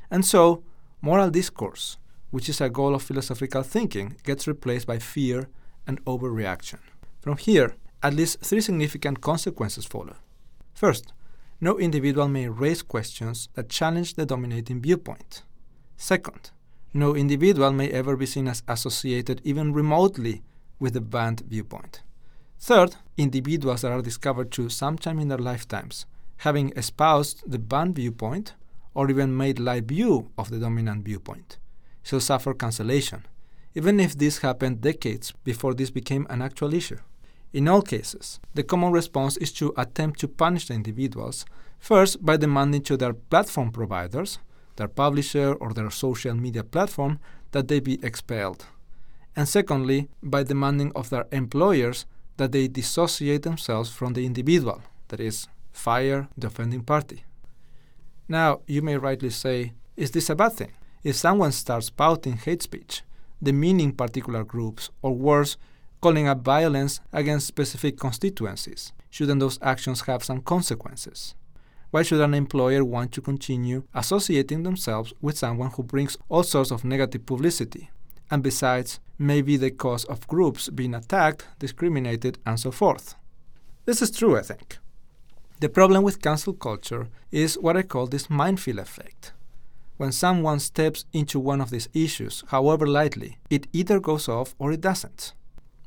And 0.09 0.25
so, 0.25 0.63
moral 1.01 1.29
discourse 1.29 1.97
which 2.29 2.49
is 2.49 2.61
a 2.61 2.69
goal 2.69 2.93
of 2.95 3.03
philosophical 3.03 3.63
thinking, 3.63 4.15
gets 4.23 4.47
replaced 4.47 4.87
by 4.87 4.99
fear 4.99 5.49
and 5.85 6.03
overreaction. 6.05 6.79
From 7.21 7.37
here, 7.37 7.75
at 8.03 8.13
least 8.13 8.41
three 8.41 8.61
significant 8.61 9.21
consequences 9.21 9.85
follow. 9.85 10.15
First, 10.73 11.13
no 11.59 11.79
individual 11.79 12.27
may 12.27 12.49
raise 12.49 12.83
questions 12.83 13.49
that 13.53 13.69
challenge 13.69 14.13
the 14.13 14.25
dominating 14.25 14.81
viewpoint. 14.81 15.43
Second, 15.95 16.51
no 16.93 17.15
individual 17.15 17.71
may 17.71 17.89
ever 17.89 18.15
be 18.15 18.25
seen 18.25 18.47
as 18.47 18.63
associated 18.67 19.41
even 19.43 19.73
remotely 19.73 20.43
with 20.79 20.93
the 20.93 21.01
banned 21.01 21.41
viewpoint. 21.47 22.01
Third, 22.59 22.95
individuals 23.17 23.81
that 23.81 23.91
are 23.91 24.01
discovered 24.01 24.51
to 24.51 24.69
sometime 24.69 25.19
in 25.19 25.27
their 25.29 25.37
lifetimes 25.37 26.05
having 26.41 26.71
espoused 26.75 27.43
the 27.49 27.59
banned 27.59 27.95
viewpoint 27.95 28.53
or 28.93 29.09
even 29.09 29.35
made 29.35 29.59
light 29.59 29.85
view 29.85 30.29
of 30.37 30.49
the 30.49 30.59
dominant 30.59 31.03
viewpoint 31.03 31.57
shall 32.07 32.21
suffer 32.21 32.53
cancellation, 32.53 33.25
even 33.75 33.99
if 33.99 34.17
this 34.17 34.37
happened 34.37 34.79
decades 34.79 35.33
before 35.43 35.73
this 35.73 35.91
became 35.91 36.25
an 36.29 36.41
actual 36.41 36.73
issue. 36.73 36.99
In 37.51 37.67
all 37.67 37.81
cases, 37.81 38.39
the 38.53 38.63
common 38.63 38.93
response 38.93 39.35
is 39.37 39.51
to 39.53 39.73
attempt 39.75 40.19
to 40.21 40.29
punish 40.29 40.67
the 40.67 40.73
individuals, 40.73 41.45
first 41.79 42.25
by 42.25 42.37
demanding 42.37 42.83
to 42.83 42.95
their 42.95 43.13
platform 43.13 43.71
providers, 43.71 44.39
their 44.77 44.87
publisher 44.87 45.53
or 45.53 45.73
their 45.73 45.89
social 45.89 46.33
media 46.33 46.63
platform, 46.63 47.19
that 47.51 47.67
they 47.67 47.81
be 47.81 47.99
expelled. 48.01 48.65
And 49.35 49.47
secondly, 49.47 50.07
by 50.23 50.43
demanding 50.43 50.93
of 50.95 51.09
their 51.09 51.25
employers 51.31 52.05
that 52.37 52.53
they 52.53 52.69
dissociate 52.69 53.43
themselves 53.43 53.89
from 53.89 54.13
the 54.13 54.25
individual, 54.25 54.81
that 55.09 55.19
is, 55.19 55.47
fire 55.73 56.29
the 56.37 56.47
offending 56.47 56.83
party. 56.83 57.25
Now, 58.29 58.61
you 58.65 58.81
may 58.81 58.97
rightly 58.97 59.29
say, 59.29 59.73
is 59.97 60.11
this 60.11 60.29
a 60.29 60.35
bad 60.35 60.53
thing? 60.53 60.71
If 61.07 61.15
someone 61.15 61.53
starts 61.53 61.85
spouting 61.85 62.35
hate 62.35 62.61
speech, 62.61 63.01
demeaning 63.41 63.93
particular 63.93 64.43
groups, 64.43 64.89
or 65.01 65.15
worse, 65.15 65.55
calling 66.01 66.27
up 66.27 66.43
violence 66.43 66.99
against 67.13 67.47
specific 67.47 67.97
constituencies, 67.97 68.91
shouldn't 69.09 69.39
those 69.39 69.57
actions 69.61 70.01
have 70.01 70.21
some 70.21 70.41
consequences? 70.41 71.33
Why 71.91 72.01
should 72.01 72.19
an 72.19 72.33
employer 72.33 72.83
want 72.83 73.13
to 73.13 73.21
continue 73.21 73.83
associating 73.95 74.63
themselves 74.63 75.13
with 75.21 75.37
someone 75.37 75.71
who 75.71 75.83
brings 75.83 76.17
all 76.27 76.43
sorts 76.43 76.71
of 76.71 76.83
negative 76.83 77.25
publicity, 77.25 77.89
and 78.29 78.43
besides, 78.43 78.99
may 79.17 79.41
be 79.41 79.55
the 79.55 79.71
cause 79.71 80.03
of 80.03 80.27
groups 80.27 80.67
being 80.67 80.93
attacked, 80.93 81.47
discriminated, 81.57 82.37
and 82.45 82.59
so 82.59 82.69
forth? 82.69 83.15
This 83.85 84.01
is 84.01 84.11
true, 84.11 84.37
I 84.37 84.41
think. 84.41 84.77
The 85.61 85.69
problem 85.69 86.03
with 86.03 86.21
cancel 86.21 86.51
culture 86.51 87.07
is 87.31 87.57
what 87.57 87.77
I 87.77 87.83
call 87.83 88.07
this 88.07 88.29
minefield 88.29 88.79
effect 88.79 89.31
when 89.97 90.11
someone 90.11 90.59
steps 90.59 91.05
into 91.11 91.39
one 91.39 91.59
of 91.59 91.71
these 91.71 91.89
issues, 91.93 92.43
however 92.47 92.87
lightly, 92.87 93.37
it 93.49 93.67
either 93.73 93.99
goes 93.99 94.29
off 94.29 94.55
or 94.59 94.71
it 94.71 94.81
doesn't. 94.81 95.33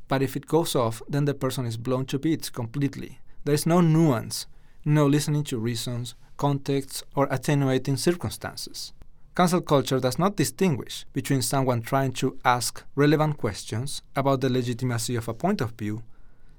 But 0.08 0.22
if 0.22 0.36
it 0.36 0.46
goes 0.46 0.74
off, 0.74 1.00
then 1.08 1.24
the 1.24 1.34
person 1.34 1.64
is 1.64 1.76
blown 1.76 2.04
to 2.06 2.18
bits 2.18 2.50
completely. 2.50 3.20
There 3.44 3.54
is 3.54 3.66
no 3.66 3.80
nuance, 3.80 4.46
no 4.84 5.06
listening 5.06 5.44
to 5.44 5.58
reasons, 5.58 6.16
contexts, 6.36 7.04
or 7.14 7.28
attenuating 7.30 7.96
circumstances. 7.96 8.92
Cancel 9.36 9.60
culture 9.60 10.00
does 10.00 10.18
not 10.18 10.36
distinguish 10.36 11.06
between 11.12 11.40
someone 11.40 11.80
trying 11.80 12.12
to 12.14 12.36
ask 12.44 12.82
relevant 12.96 13.38
questions 13.38 14.02
about 14.16 14.40
the 14.40 14.50
legitimacy 14.50 15.14
of 15.14 15.28
a 15.28 15.34
point 15.34 15.60
of 15.60 15.72
view, 15.72 16.02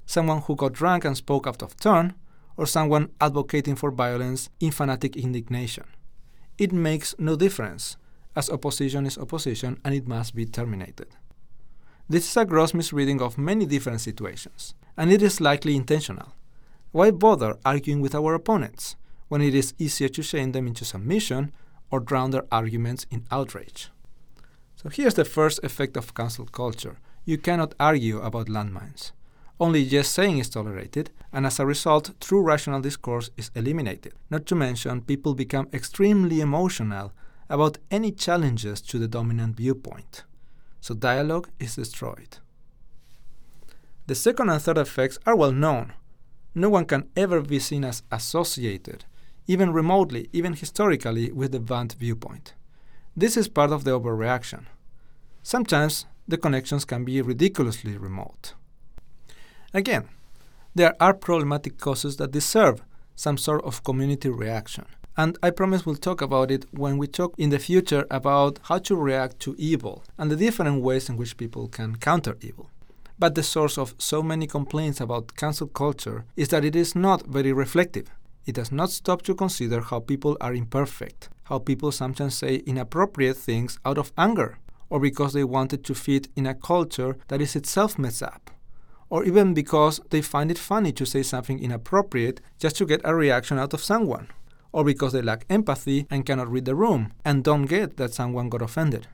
someone 0.05 0.41
who 0.41 0.55
got 0.55 0.72
drunk 0.72 1.03
and 1.03 1.17
spoke 1.17 1.46
out 1.46 1.62
of 1.62 1.75
turn, 1.75 2.13
or 2.55 2.65
someone 2.65 3.10
advocating 3.20 3.75
for 3.75 3.91
violence 3.91 4.50
in 4.62 4.72
fanatic 4.72 5.17
indignation 5.17 5.84
it 6.61 6.71
makes 6.71 7.15
no 7.17 7.35
difference, 7.35 7.97
as 8.35 8.47
opposition 8.47 9.07
is 9.07 9.17
opposition 9.17 9.79
and 9.83 9.95
it 9.95 10.07
must 10.07 10.35
be 10.35 10.45
terminated. 10.45 11.07
This 12.07 12.29
is 12.29 12.37
a 12.37 12.45
gross 12.45 12.75
misreading 12.75 13.19
of 13.19 13.35
many 13.35 13.65
different 13.65 13.99
situations, 13.99 14.75
and 14.95 15.11
it 15.11 15.23
is 15.23 15.41
likely 15.41 15.75
intentional. 15.75 16.33
Why 16.91 17.09
bother 17.09 17.57
arguing 17.65 17.99
with 17.99 18.13
our 18.13 18.35
opponents 18.35 18.95
when 19.27 19.41
it 19.41 19.55
is 19.55 19.73
easier 19.79 20.09
to 20.09 20.21
shame 20.21 20.51
them 20.51 20.67
into 20.67 20.85
submission 20.85 21.51
or 21.89 21.99
drown 21.99 22.29
their 22.29 22.45
arguments 22.51 23.07
in 23.09 23.25
outrage? 23.31 23.89
So 24.75 24.89
here's 24.89 25.15
the 25.15 25.25
first 25.25 25.63
effect 25.63 25.97
of 25.97 26.13
cancel 26.13 26.45
culture 26.45 26.99
you 27.25 27.39
cannot 27.39 27.73
argue 27.79 28.21
about 28.21 28.47
landmines. 28.47 29.13
Only 29.60 29.86
just 29.86 30.13
saying 30.13 30.39
is 30.39 30.50
tolerated, 30.50 31.12
and 31.31 31.46
as 31.46 31.60
a 31.60 31.65
result, 31.65 32.20
true 32.20 32.41
rational 32.41 32.81
discourse 32.81 33.29
is 33.38 33.51
eliminated. 33.55 34.13
Not 34.29 34.46
to 34.48 34.55
mention, 34.55 35.01
people 35.01 35.36
become 35.36 35.70
extremely 35.72 36.41
emotional 36.41 37.13
about 37.50 37.77
any 37.91 38.12
challenges 38.12 38.81
to 38.81 38.98
the 38.98 39.08
dominant 39.08 39.55
viewpoint. 39.58 40.24
So 40.79 40.96
dialogue 40.96 41.50
is 41.60 41.75
destroyed. 41.75 42.38
The 44.08 44.15
second 44.15 44.50
and 44.50 44.62
third 44.62 44.77
effects 44.77 45.20
are 45.25 45.36
well 45.36 45.51
known. 45.51 45.93
No 46.55 46.70
one 46.70 46.86
can 46.86 47.10
ever 47.15 47.41
be 47.41 47.60
seen 47.60 47.86
as 47.86 48.03
associated, 48.12 49.05
even 49.48 49.72
remotely, 49.72 50.27
even 50.34 50.53
historically, 50.53 51.31
with 51.31 51.51
the 51.51 51.60
banned 51.60 51.93
viewpoint. 51.93 52.53
This 53.15 53.38
is 53.38 53.48
part 53.48 53.72
of 53.72 53.84
the 53.84 53.91
overreaction. 53.91 54.65
Sometimes 55.43 56.05
the 56.27 56.38
connections 56.38 56.86
can 56.86 57.05
be 57.05 57.22
ridiculously 57.22 57.98
remote. 57.98 58.53
Again, 59.73 60.09
there 60.75 60.95
are 60.99 61.13
problematic 61.13 61.77
causes 61.77 62.17
that 62.17 62.31
deserve 62.31 62.81
some 63.15 63.37
sort 63.37 63.63
of 63.63 63.83
community 63.83 64.29
reaction. 64.29 64.85
And 65.17 65.37
I 65.43 65.49
promise 65.49 65.85
we'll 65.85 65.95
talk 65.95 66.21
about 66.21 66.51
it 66.51 66.65
when 66.71 66.97
we 66.97 67.07
talk 67.07 67.33
in 67.37 67.49
the 67.49 67.59
future 67.59 68.05
about 68.09 68.59
how 68.63 68.79
to 68.79 68.95
react 68.95 69.39
to 69.41 69.55
evil 69.57 70.03
and 70.17 70.31
the 70.31 70.35
different 70.35 70.81
ways 70.81 71.09
in 71.09 71.17
which 71.17 71.37
people 71.37 71.67
can 71.67 71.97
counter 71.97 72.37
evil. 72.41 72.69
But 73.19 73.35
the 73.35 73.43
source 73.43 73.77
of 73.77 73.93
so 73.97 74.23
many 74.23 74.47
complaints 74.47 74.99
about 74.99 75.35
cancel 75.35 75.67
culture 75.67 76.25
is 76.35 76.47
that 76.49 76.65
it 76.65 76.75
is 76.75 76.95
not 76.95 77.27
very 77.27 77.53
reflective. 77.53 78.09
It 78.45 78.55
does 78.55 78.71
not 78.71 78.89
stop 78.89 79.21
to 79.23 79.35
consider 79.35 79.81
how 79.81 79.99
people 79.99 80.37
are 80.41 80.53
imperfect, 80.53 81.29
how 81.43 81.59
people 81.59 81.91
sometimes 81.91 82.35
say 82.35 82.55
inappropriate 82.65 83.37
things 83.37 83.77
out 83.85 83.97
of 83.97 84.11
anger, 84.17 84.57
or 84.89 84.99
because 84.99 85.33
they 85.33 85.43
wanted 85.43 85.85
to 85.85 85.93
fit 85.93 86.29
in 86.35 86.47
a 86.47 86.55
culture 86.55 87.17
that 87.27 87.41
is 87.41 87.55
itself 87.55 87.99
messed 87.99 88.23
up, 88.23 88.49
or 89.11 89.25
even 89.25 89.53
because 89.53 89.99
they 90.09 90.21
find 90.21 90.49
it 90.49 90.57
funny 90.57 90.93
to 90.93 91.05
say 91.05 91.21
something 91.21 91.61
inappropriate 91.61 92.39
just 92.57 92.77
to 92.77 92.85
get 92.85 93.01
a 93.03 93.13
reaction 93.13 93.59
out 93.59 93.73
of 93.73 93.83
someone, 93.83 94.29
or 94.71 94.85
because 94.85 95.11
they 95.11 95.21
lack 95.21 95.45
empathy 95.49 96.07
and 96.09 96.25
cannot 96.25 96.49
read 96.49 96.63
the 96.63 96.73
room 96.73 97.11
and 97.25 97.43
don't 97.43 97.65
get 97.65 97.97
that 97.97 98.13
someone 98.13 98.47
got 98.47 98.61
offended. 98.61 99.07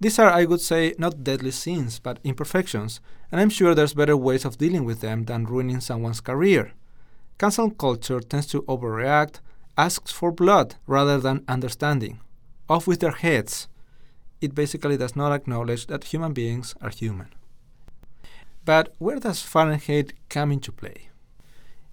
These 0.00 0.18
are, 0.18 0.30
I 0.30 0.46
would 0.46 0.62
say, 0.62 0.94
not 0.98 1.22
deadly 1.22 1.50
sins, 1.50 2.00
but 2.00 2.18
imperfections, 2.24 3.00
and 3.30 3.40
I'm 3.40 3.50
sure 3.50 3.74
there's 3.74 3.94
better 3.94 4.16
ways 4.16 4.46
of 4.46 4.56
dealing 4.56 4.86
with 4.86 5.02
them 5.02 5.26
than 5.26 5.44
ruining 5.44 5.80
someone's 5.80 6.22
career. 6.22 6.72
Cancel 7.38 7.70
culture 7.70 8.20
tends 8.20 8.46
to 8.48 8.62
overreact, 8.62 9.40
asks 9.76 10.12
for 10.12 10.32
blood 10.32 10.76
rather 10.86 11.18
than 11.18 11.44
understanding. 11.46 12.20
Off 12.70 12.86
with 12.86 13.00
their 13.00 13.12
heads. 13.12 13.68
It 14.40 14.54
basically 14.54 14.96
does 14.96 15.14
not 15.14 15.32
acknowledge 15.32 15.88
that 15.88 16.04
human 16.04 16.32
beings 16.32 16.74
are 16.80 16.90
human. 16.90 17.28
But 18.64 18.94
where 18.98 19.18
does 19.18 19.42
Fahrenheit 19.42 20.12
come 20.28 20.52
into 20.52 20.72
play? 20.72 21.08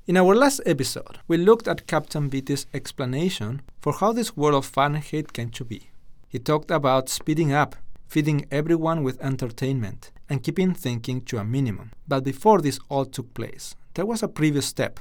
In 0.07 0.17
our 0.17 0.35
last 0.35 0.61
episode, 0.65 1.19
we 1.27 1.38
looked 1.38 1.67
at 1.67 1.88
Captain 1.88 2.29
Beatty's 2.29 2.65
explanation 2.73 3.61
for 3.81 3.93
how 3.93 4.11
this 4.13 4.35
world 4.35 4.55
of 4.55 4.65
Fahrenheit 4.65 5.33
came 5.33 5.49
to 5.51 5.63
be. 5.63 5.89
He 6.27 6.39
talked 6.39 6.71
about 6.71 7.09
speeding 7.09 7.51
up 7.53 7.75
feeding 8.09 8.43
everyone 8.49 9.03
with 9.03 9.21
entertainment, 9.21 10.11
and 10.27 10.41
keeping 10.41 10.73
thinking 10.73 11.21
to 11.21 11.38
a 11.38 11.43
minimum. 11.43 11.91
But 12.07 12.23
before 12.23 12.59
this 12.59 12.79
all 12.89 13.05
took 13.05 13.33
place, 13.35 13.75
there 13.93 14.05
was 14.05 14.23
a 14.23 14.27
previous 14.27 14.65
step. 14.65 14.99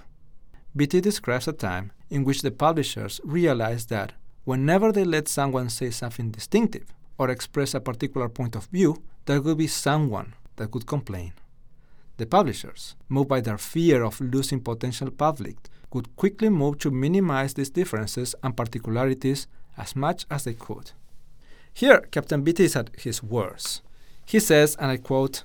Beatty 0.77 1.01
describes 1.01 1.49
a 1.49 1.53
time 1.53 1.91
in 2.11 2.23
which 2.23 2.43
the 2.43 2.51
publishers 2.51 3.19
realized 3.25 3.89
that 3.89 4.13
whenever 4.45 4.93
they 4.93 5.05
let 5.05 5.27
someone 5.27 5.71
say 5.71 5.91
something 5.91 6.31
distinctive 6.31 6.93
or 7.17 7.31
express 7.31 7.75
a 7.75 7.81
particular 7.81 8.29
point 8.29 8.55
of 8.55 8.67
view, 8.67 9.03
there 9.25 9.41
would 9.41 9.57
be 9.57 9.67
someone 9.67 10.35
that 10.57 10.71
could 10.71 10.87
complain. 10.87 11.33
The 12.19 12.27
publishers, 12.27 12.97
moved 13.09 13.29
by 13.29 13.41
their 13.41 13.59
fear 13.59 14.03
of 14.03 14.21
losing 14.21 14.61
potential 14.61 15.11
public, 15.11 15.57
could 15.91 16.15
quickly 16.17 16.49
move 16.49 16.79
to 16.79 16.91
minimize 16.91 17.55
these 17.55 17.71
differences 17.71 18.35
and 18.43 18.57
particularities 18.57 19.47
as 19.77 19.95
much 19.95 20.27
as 20.29 20.43
they 20.43 20.55
could. 20.55 20.91
Here, 21.73 22.01
Captain 22.11 22.43
Beatty 22.43 22.65
is 22.65 22.75
at 22.75 22.91
his 22.99 23.23
worst. 23.23 23.83
He 24.27 24.41
says, 24.41 24.77
and 24.81 24.91
I 24.91 24.97
quote, 24.97 25.45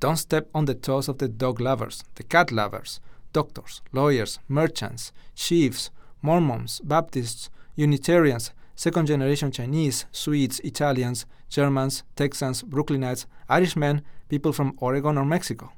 Don't 0.00 0.16
step 0.16 0.48
on 0.54 0.64
the 0.64 0.74
toes 0.74 1.08
of 1.08 1.18
the 1.18 1.28
dog 1.28 1.60
lovers, 1.60 2.02
the 2.14 2.22
cat 2.22 2.50
lovers, 2.50 3.00
doctors, 3.34 3.82
lawyers, 3.92 4.38
merchants, 4.48 5.12
chiefs, 5.34 5.90
Mormons, 6.22 6.80
Baptists, 6.82 7.50
Unitarians, 7.76 8.50
second 8.74 9.06
generation 9.06 9.52
Chinese, 9.52 10.06
Swedes, 10.10 10.58
Italians, 10.60 11.26
Germans, 11.50 12.02
Texans, 12.16 12.62
Brooklynites, 12.62 13.26
Irishmen, 13.50 14.00
people 14.30 14.54
from 14.54 14.74
Oregon 14.80 15.18
or 15.18 15.26
Mexico. 15.26 15.70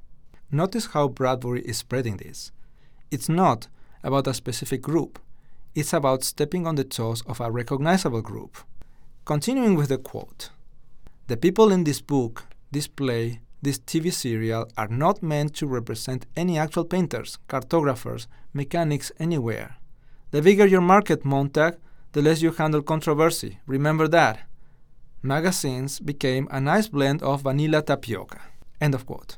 Notice 0.52 0.86
how 0.86 1.06
Bradbury 1.06 1.62
is 1.62 1.76
spreading 1.76 2.16
this. 2.16 2.50
It's 3.10 3.28
not 3.28 3.68
about 4.02 4.26
a 4.26 4.34
specific 4.34 4.82
group, 4.82 5.20
it's 5.76 5.92
about 5.92 6.24
stepping 6.24 6.66
on 6.66 6.74
the 6.74 6.82
toes 6.82 7.22
of 7.26 7.40
a 7.40 7.50
recognizable 7.50 8.22
group. 8.22 8.56
Continuing 9.24 9.76
with 9.76 9.90
the 9.90 9.98
quote 9.98 10.50
The 11.28 11.36
people 11.36 11.70
in 11.70 11.84
this 11.84 12.00
book, 12.00 12.46
this 12.72 12.88
play, 12.88 13.42
this 13.62 13.78
TV 13.78 14.12
serial 14.12 14.68
are 14.76 14.88
not 14.88 15.22
meant 15.22 15.54
to 15.56 15.68
represent 15.68 16.26
any 16.34 16.58
actual 16.58 16.84
painters, 16.84 17.38
cartographers, 17.46 18.26
mechanics 18.52 19.12
anywhere. 19.20 19.76
The 20.32 20.42
bigger 20.42 20.66
your 20.66 20.80
market, 20.80 21.24
Montag, 21.24 21.76
the 22.12 22.22
less 22.22 22.42
you 22.42 22.50
handle 22.50 22.82
controversy. 22.82 23.60
Remember 23.66 24.08
that. 24.08 24.40
Magazines 25.22 26.00
became 26.00 26.48
a 26.50 26.60
nice 26.60 26.88
blend 26.88 27.22
of 27.22 27.42
vanilla 27.42 27.82
tapioca. 27.82 28.40
End 28.80 28.94
of 28.94 29.06
quote. 29.06 29.36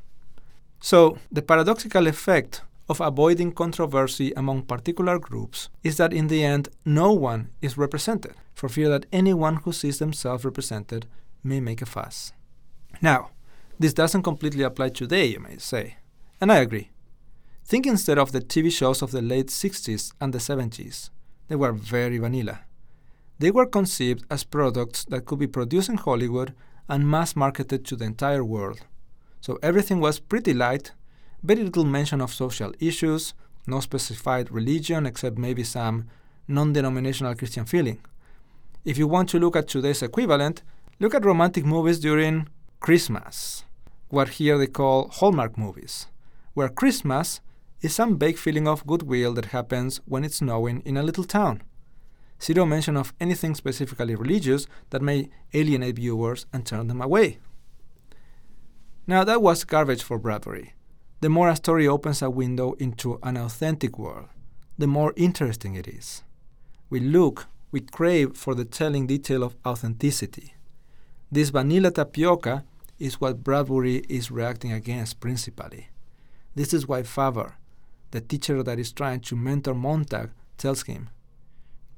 So, 0.82 1.16
the 1.30 1.42
paradoxical 1.42 2.08
effect 2.08 2.62
of 2.88 3.00
avoiding 3.00 3.52
controversy 3.52 4.32
among 4.36 4.62
particular 4.62 5.16
groups 5.20 5.68
is 5.84 5.96
that 5.98 6.12
in 6.12 6.26
the 6.26 6.44
end 6.44 6.70
no 6.84 7.12
one 7.12 7.50
is 7.62 7.78
represented, 7.78 8.34
for 8.52 8.68
fear 8.68 8.88
that 8.88 9.06
anyone 9.12 9.56
who 9.56 9.72
sees 9.72 10.00
themselves 10.00 10.44
represented 10.44 11.06
may 11.44 11.60
make 11.60 11.82
a 11.82 11.86
fuss. 11.86 12.32
Now, 13.00 13.30
this 13.78 13.94
doesn't 13.94 14.24
completely 14.24 14.64
apply 14.64 14.88
today, 14.88 15.26
you 15.26 15.38
may 15.38 15.58
say, 15.58 15.98
and 16.40 16.50
I 16.50 16.56
agree. 16.56 16.90
Think 17.64 17.86
instead 17.86 18.18
of 18.18 18.32
the 18.32 18.40
TV 18.40 18.70
shows 18.72 19.02
of 19.02 19.12
the 19.12 19.22
late 19.22 19.46
60s 19.46 20.12
and 20.20 20.34
the 20.34 20.38
70s. 20.38 21.10
They 21.46 21.54
were 21.54 21.72
very 21.72 22.18
vanilla. 22.18 22.62
They 23.38 23.52
were 23.52 23.66
conceived 23.66 24.24
as 24.28 24.42
products 24.42 25.04
that 25.06 25.26
could 25.26 25.38
be 25.38 25.46
produced 25.46 25.88
in 25.88 25.98
Hollywood 25.98 26.54
and 26.88 27.08
mass 27.08 27.36
marketed 27.36 27.84
to 27.86 27.96
the 27.96 28.04
entire 28.04 28.44
world. 28.44 28.80
So 29.42 29.58
everything 29.62 30.00
was 30.00 30.18
pretty 30.18 30.54
light 30.54 30.92
very 31.42 31.64
little 31.64 31.84
mention 31.84 32.20
of 32.20 32.32
social 32.32 32.72
issues, 32.78 33.34
no 33.66 33.80
specified 33.80 34.50
religion 34.50 35.06
except 35.06 35.38
maybe 35.38 35.64
some 35.64 36.08
non 36.46 36.72
denominational 36.72 37.34
Christian 37.34 37.64
feeling. 37.64 37.98
If 38.84 38.96
you 38.98 39.06
want 39.06 39.28
to 39.30 39.38
look 39.38 39.56
at 39.56 39.68
today's 39.68 40.02
equivalent, 40.02 40.62
look 41.00 41.14
at 41.14 41.24
romantic 41.24 41.64
movies 41.64 41.98
during 41.98 42.48
Christmas, 42.80 43.64
what 44.08 44.28
here 44.30 44.58
they 44.58 44.66
call 44.66 45.08
Hallmark 45.08 45.58
movies, 45.58 46.06
where 46.54 46.68
Christmas 46.68 47.40
is 47.80 47.94
some 47.94 48.18
vague 48.18 48.38
feeling 48.38 48.68
of 48.68 48.86
goodwill 48.86 49.34
that 49.34 49.46
happens 49.46 50.00
when 50.04 50.24
it's 50.24 50.36
snowing 50.36 50.80
in 50.84 50.96
a 50.96 51.02
little 51.02 51.24
town. 51.24 51.62
Zero 52.40 52.66
mention 52.66 52.96
of 52.96 53.12
anything 53.20 53.54
specifically 53.54 54.14
religious 54.14 54.66
that 54.90 55.02
may 55.02 55.28
alienate 55.54 55.96
viewers 55.96 56.46
and 56.52 56.66
turn 56.66 56.88
them 56.88 57.00
away. 57.00 57.38
Now, 59.06 59.24
that 59.24 59.42
was 59.42 59.64
garbage 59.64 60.02
for 60.02 60.18
Bradbury 60.18 60.74
the 61.22 61.28
more 61.28 61.48
a 61.48 61.54
story 61.54 61.86
opens 61.86 62.20
a 62.20 62.28
window 62.28 62.72
into 62.80 63.20
an 63.22 63.36
authentic 63.36 63.96
world, 63.96 64.26
the 64.76 64.88
more 64.88 65.14
interesting 65.16 65.76
it 65.76 65.86
is. 65.86 66.24
We 66.90 66.98
look, 66.98 67.46
we 67.70 67.80
crave 67.80 68.36
for 68.36 68.56
the 68.56 68.64
telling 68.64 69.06
detail 69.06 69.44
of 69.44 69.54
authenticity. 69.64 70.56
This 71.30 71.50
vanilla 71.50 71.92
tapioca 71.92 72.64
is 72.98 73.20
what 73.20 73.44
Bradbury 73.44 73.98
is 74.08 74.32
reacting 74.32 74.72
against 74.72 75.20
principally. 75.20 75.90
This 76.56 76.74
is 76.74 76.88
why 76.88 77.04
Faber, 77.04 77.54
the 78.10 78.20
teacher 78.20 78.60
that 78.64 78.80
is 78.80 78.90
trying 78.90 79.20
to 79.20 79.36
mentor 79.36 79.74
Montag, 79.74 80.30
tells 80.58 80.82
him 80.82 81.08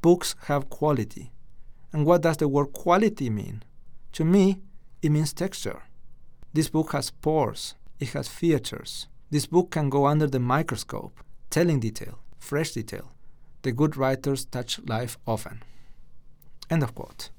books 0.02 0.36
have 0.48 0.68
quality. 0.68 1.32
And 1.94 2.04
what 2.04 2.20
does 2.20 2.36
the 2.36 2.46
word 2.46 2.74
quality 2.74 3.30
mean? 3.30 3.62
To 4.12 4.24
me, 4.26 4.60
it 5.00 5.08
means 5.08 5.32
texture. 5.32 5.84
This 6.54 6.68
book 6.68 6.92
has 6.92 7.10
pores, 7.10 7.74
it 7.98 8.10
has 8.10 8.28
features, 8.28 9.08
this 9.28 9.44
book 9.44 9.72
can 9.72 9.90
go 9.90 10.06
under 10.06 10.28
the 10.28 10.38
microscope, 10.38 11.18
telling 11.50 11.80
detail, 11.80 12.20
fresh 12.38 12.70
detail. 12.70 13.10
The 13.62 13.72
good 13.72 13.96
writers 13.96 14.44
touch 14.44 14.78
life 14.86 15.18
often. 15.26 15.64
End 16.70 16.84
of 16.84 16.94
quote. 16.94 17.30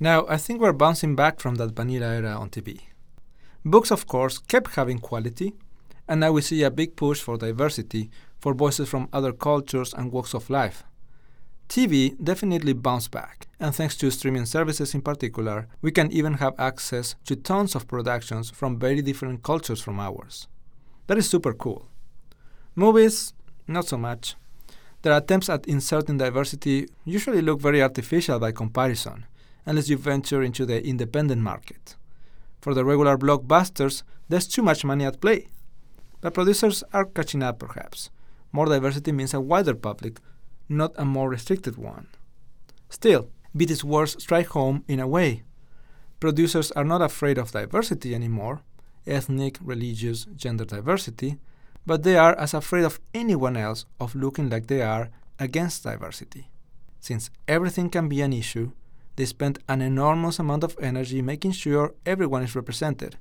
Now, 0.00 0.26
I 0.28 0.38
think 0.38 0.60
we're 0.60 0.72
bouncing 0.72 1.14
back 1.14 1.38
from 1.38 1.54
that 1.54 1.76
vanilla 1.76 2.06
era 2.06 2.30
on 2.30 2.50
TV. 2.50 2.80
Books, 3.64 3.92
of 3.92 4.08
course, 4.08 4.38
kept 4.38 4.74
having 4.74 4.98
quality, 4.98 5.54
and 6.08 6.18
now 6.18 6.32
we 6.32 6.42
see 6.42 6.64
a 6.64 6.72
big 6.72 6.96
push 6.96 7.20
for 7.20 7.36
diversity, 7.36 8.10
for 8.40 8.52
voices 8.52 8.88
from 8.88 9.08
other 9.12 9.32
cultures 9.32 9.94
and 9.94 10.10
walks 10.10 10.34
of 10.34 10.50
life. 10.50 10.82
TV 11.68 12.14
definitely 12.22 12.72
bounced 12.72 13.10
back, 13.10 13.46
and 13.58 13.74
thanks 13.74 13.96
to 13.96 14.10
streaming 14.10 14.46
services 14.46 14.94
in 14.94 15.02
particular, 15.02 15.66
we 15.82 15.90
can 15.90 16.12
even 16.12 16.34
have 16.34 16.54
access 16.58 17.16
to 17.24 17.36
tons 17.36 17.74
of 17.74 17.88
productions 17.88 18.50
from 18.50 18.78
very 18.78 19.02
different 19.02 19.42
cultures 19.42 19.80
from 19.80 19.98
ours. 19.98 20.46
That 21.06 21.18
is 21.18 21.28
super 21.28 21.52
cool. 21.52 21.88
Movies, 22.74 23.32
not 23.66 23.86
so 23.86 23.96
much. 23.96 24.36
Their 25.02 25.16
attempts 25.16 25.48
at 25.48 25.66
inserting 25.66 26.18
diversity 26.18 26.88
usually 27.04 27.42
look 27.42 27.60
very 27.60 27.82
artificial 27.82 28.38
by 28.38 28.52
comparison, 28.52 29.26
unless 29.66 29.88
you 29.88 29.96
venture 29.96 30.42
into 30.42 30.64
the 30.64 30.84
independent 30.84 31.42
market. 31.42 31.96
For 32.60 32.72
the 32.72 32.84
regular 32.84 33.18
blockbusters, 33.18 34.02
there's 34.28 34.48
too 34.48 34.62
much 34.62 34.84
money 34.84 35.04
at 35.04 35.20
play. 35.20 35.48
But 36.20 36.32
producers 36.32 36.82
are 36.92 37.04
catching 37.04 37.42
up, 37.42 37.58
perhaps. 37.58 38.10
More 38.52 38.66
diversity 38.66 39.12
means 39.12 39.34
a 39.34 39.40
wider 39.40 39.74
public 39.74 40.20
not 40.68 40.92
a 40.96 41.04
more 41.04 41.28
restricted 41.28 41.76
one. 41.76 42.08
Still, 42.88 43.28
Beatty's 43.56 43.84
words 43.84 44.22
strike 44.22 44.48
home 44.48 44.84
in 44.88 45.00
a 45.00 45.06
way. 45.06 45.42
Producers 46.20 46.72
are 46.72 46.84
not 46.84 47.02
afraid 47.02 47.38
of 47.38 47.52
diversity 47.52 48.14
anymore, 48.14 48.62
ethnic, 49.06 49.58
religious, 49.60 50.24
gender 50.36 50.64
diversity, 50.64 51.38
but 51.86 52.02
they 52.02 52.16
are 52.16 52.34
as 52.36 52.54
afraid 52.54 52.84
of 52.84 53.00
anyone 53.12 53.56
else 53.56 53.84
of 54.00 54.14
looking 54.14 54.48
like 54.48 54.66
they 54.66 54.82
are 54.82 55.10
against 55.38 55.84
diversity. 55.84 56.50
Since 57.00 57.30
everything 57.46 57.90
can 57.90 58.08
be 58.08 58.22
an 58.22 58.32
issue, 58.32 58.72
they 59.16 59.26
spend 59.26 59.58
an 59.68 59.82
enormous 59.82 60.38
amount 60.38 60.64
of 60.64 60.76
energy 60.80 61.22
making 61.22 61.52
sure 61.52 61.94
everyone 62.06 62.42
is 62.42 62.56
represented, 62.56 63.16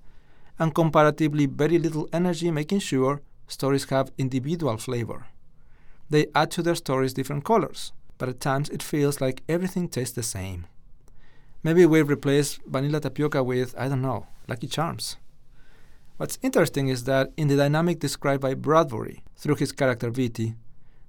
and 0.58 0.74
comparatively 0.74 1.46
very 1.46 1.78
little 1.78 2.08
energy 2.14 2.50
making 2.50 2.80
sure 2.80 3.22
stories 3.48 3.90
have 3.90 4.12
individual 4.18 4.78
flavor. 4.78 5.28
They 6.14 6.28
add 6.36 6.52
to 6.52 6.62
their 6.62 6.76
stories 6.76 7.16
different 7.16 7.44
colors, 7.44 7.92
but 8.20 8.30
at 8.30 8.40
times 8.40 8.70
it 8.70 8.84
feels 8.84 9.20
like 9.20 9.42
everything 9.50 9.90
tastes 9.90 10.14
the 10.14 10.22
same. 10.22 10.68
Maybe 11.64 11.88
we've 11.88 12.08
replaced 12.08 12.60
vanilla 12.68 13.00
tapioca 13.00 13.44
with, 13.44 13.74
I 13.76 13.88
don't 13.88 14.04
know, 14.04 14.28
Lucky 14.48 14.68
Charms. 14.68 15.18
What's 16.18 16.38
interesting 16.44 16.88
is 16.88 17.06
that 17.06 17.32
in 17.36 17.48
the 17.48 17.56
dynamic 17.56 18.00
described 18.00 18.44
by 18.44 18.54
Bradbury 18.54 19.24
through 19.38 19.56
his 19.56 19.72
character 19.72 20.12
Beatty, 20.12 20.54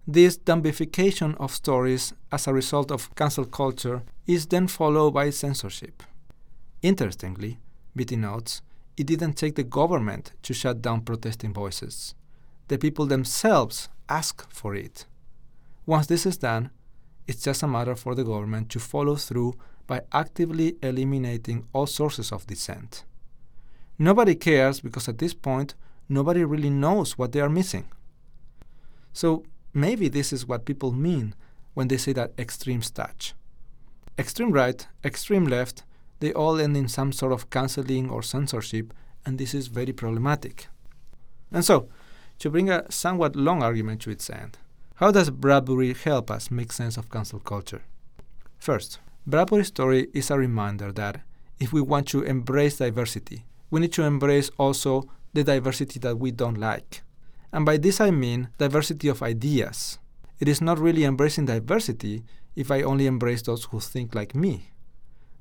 this 0.07 0.39
dumbification 0.39 1.37
of 1.37 1.53
stories 1.53 2.15
as 2.33 2.47
a 2.47 2.55
result 2.55 2.91
of 2.91 3.15
cancel 3.15 3.45
culture 3.45 4.05
is 4.27 4.47
then 4.47 4.69
followed 4.69 5.11
by 5.13 5.29
censorship. 5.29 6.03
Interestingly, 6.81 7.59
Beatty 7.95 8.17
notes, 8.17 8.63
it 8.97 9.07
didn't 9.07 9.35
take 9.35 9.57
the 9.57 9.65
government 9.65 10.33
to 10.45 10.55
shut 10.55 10.81
down 10.81 11.03
protesting 11.03 11.53
voices. 11.53 12.15
The 12.69 12.79
people 12.79 13.07
themselves 13.07 13.89
ask 14.09 14.51
for 14.51 14.75
it. 14.75 15.07
Once 15.87 16.07
this 16.07 16.25
is 16.25 16.39
done, 16.39 16.71
it's 17.27 17.43
just 17.43 17.63
a 17.63 17.69
matter 17.69 17.95
for 17.95 18.15
the 18.15 18.25
government 18.25 18.71
to 18.71 18.79
follow 18.79 19.17
through 19.17 19.55
by 19.87 20.03
actively 20.13 20.77
eliminating 20.83 21.67
all 21.73 21.87
sources 21.87 22.33
of 22.33 22.47
dissent. 22.47 23.05
Nobody 23.99 24.35
cares 24.35 24.81
because 24.81 25.09
at 25.09 25.19
this 25.19 25.35
point, 25.35 25.75
nobody 26.09 26.45
really 26.45 26.71
knows 26.71 27.19
what 27.19 27.33
they 27.33 27.41
are 27.41 27.49
missing. 27.49 27.87
So 29.13 29.45
maybe 29.73 30.09
this 30.09 30.33
is 30.33 30.47
what 30.47 30.65
people 30.65 30.93
mean 30.93 31.35
when 31.75 31.89
they 31.89 31.97
say 31.97 32.13
that 32.15 32.33
extremes 32.39 32.91
touch. 32.91 33.35
Extreme 34.19 34.53
right, 34.53 34.87
extreme 35.05 35.45
left, 35.45 35.85
they 36.21 36.33
all 36.33 36.61
end 36.61 36.77
in 36.77 36.89
some 36.89 37.13
sort 37.13 37.33
of 37.33 37.51
canceling 37.51 38.09
or 38.11 38.23
censorship, 38.23 38.95
and 39.27 39.39
this 39.39 39.55
is 39.55 39.67
very 39.67 39.93
problematic. 39.93 40.69
And 41.53 41.65
so, 41.65 41.89
to 42.39 42.51
bring 42.51 42.71
a 42.71 42.91
somewhat 42.91 43.37
long 43.37 43.63
argument 43.63 44.01
to 44.03 44.11
its 44.11 44.29
end. 44.31 44.59
How 44.97 45.11
does 45.11 45.31
Bradbury 45.31 45.95
help 45.95 46.31
us 46.31 46.51
make 46.51 46.73
sense 46.73 46.97
of 46.97 47.11
cancel 47.11 47.41
culture? 47.41 47.83
First, 48.59 48.99
Bradbury's 49.27 49.69
story 49.69 50.09
is 50.15 50.31
a 50.31 50.39
reminder 50.39 50.93
that 50.93 51.21
if 51.59 51.73
we 51.73 51.81
want 51.81 52.09
to 52.09 52.23
embrace 52.23 52.77
diversity, 52.77 53.45
we 53.71 53.81
need 53.81 53.93
to 53.95 54.03
embrace 54.03 54.51
also 54.59 55.09
the 55.33 55.45
diversity 55.45 55.99
that 56.01 56.19
we 56.19 56.31
don't 56.31 56.59
like. 56.59 57.03
And 57.53 57.65
by 57.65 57.77
this 57.77 58.01
I 58.01 58.11
mean 58.11 58.49
diversity 58.59 59.09
of 59.09 59.23
ideas. 59.23 59.99
It 60.39 60.49
is 60.49 60.61
not 60.61 60.79
really 60.79 61.05
embracing 61.05 61.47
diversity 61.47 62.25
if 62.57 62.71
I 62.71 62.83
only 62.83 63.07
embrace 63.07 63.43
those 63.43 63.65
who 63.65 63.81
think 63.81 64.15
like 64.15 64.35
me. 64.35 64.71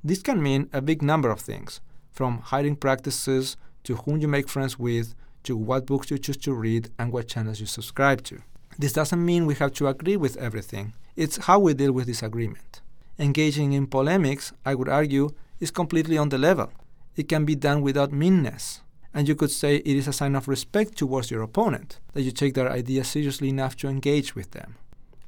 This 0.03 0.21
can 0.21 0.41
mean 0.41 0.69
a 0.73 0.82
big 0.82 1.01
number 1.01 1.29
of 1.29 1.39
things, 1.39 1.79
from 2.12 2.39
hiring 2.39 2.75
practices 2.75 3.58
to 3.84 3.95
whom 3.95 4.17
you 4.19 4.27
make 4.27 4.49
friends 4.49 4.77
with 4.77 5.15
to 5.43 5.56
what 5.56 5.86
books 5.86 6.12
you 6.12 6.17
choose 6.17 6.38
to 6.38 6.53
read 6.53 6.89
and 6.97 7.12
what 7.12 7.27
channels 7.27 7.60
you 7.60 7.65
subscribe 7.65 8.23
to. 8.23 8.41
This 8.77 8.93
doesn't 8.93 9.23
mean 9.23 9.45
we 9.45 9.56
have 9.56 9.73
to 9.73 9.88
agree 9.88 10.17
with 10.17 10.38
everything, 10.38 10.93
it's 11.15 11.45
how 11.45 11.60
we 11.60 11.73
deal 11.73 11.91
with 11.91 12.08
disagreement. 12.08 12.82
Engaging 13.19 13.73
in 13.73 13.86
polemics, 13.86 14.51
I 14.65 14.73
would 14.73 14.89
argue, 14.89 15.29
is 15.60 15.69
completely 15.69 16.17
on 16.17 16.29
the 16.29 16.38
level. 16.38 16.71
It 17.15 17.29
can 17.29 17.45
be 17.45 17.56
done 17.56 17.82
without 17.82 18.12
meanness. 18.12 18.82
And 19.13 19.27
you 19.27 19.36
could 19.36 19.51
say 19.51 19.75
it 19.75 19.86
is 19.95 20.08
a 20.08 20.13
sign 20.13 20.36
of 20.36 20.47
respect 20.47 20.97
towards 20.97 21.29
your 21.29 21.43
opponent 21.43 21.99
that 22.13 22.23
you 22.23 22.32
take 22.32 22.56
their 22.56 22.71
ideas 22.71 23.08
seriously 23.08 23.49
enough 23.49 23.75
to 23.77 23.88
engage 23.88 24.34
with 24.34 24.51
them. 24.51 24.75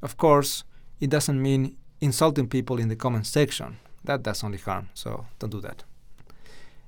Of 0.02 0.18
course, 0.18 0.64
it 1.00 1.12
doesn't 1.12 1.40
mean 1.40 1.78
insulting 2.02 2.48
people 2.48 2.80
in 2.80 2.88
the 2.88 2.96
comment 2.96 3.28
section. 3.28 3.78
That 4.04 4.24
does 4.24 4.44
only 4.44 4.58
harm, 4.58 4.90
so 4.96 5.28
don't 5.38 5.52
do 5.52 5.62
that. 5.62 5.84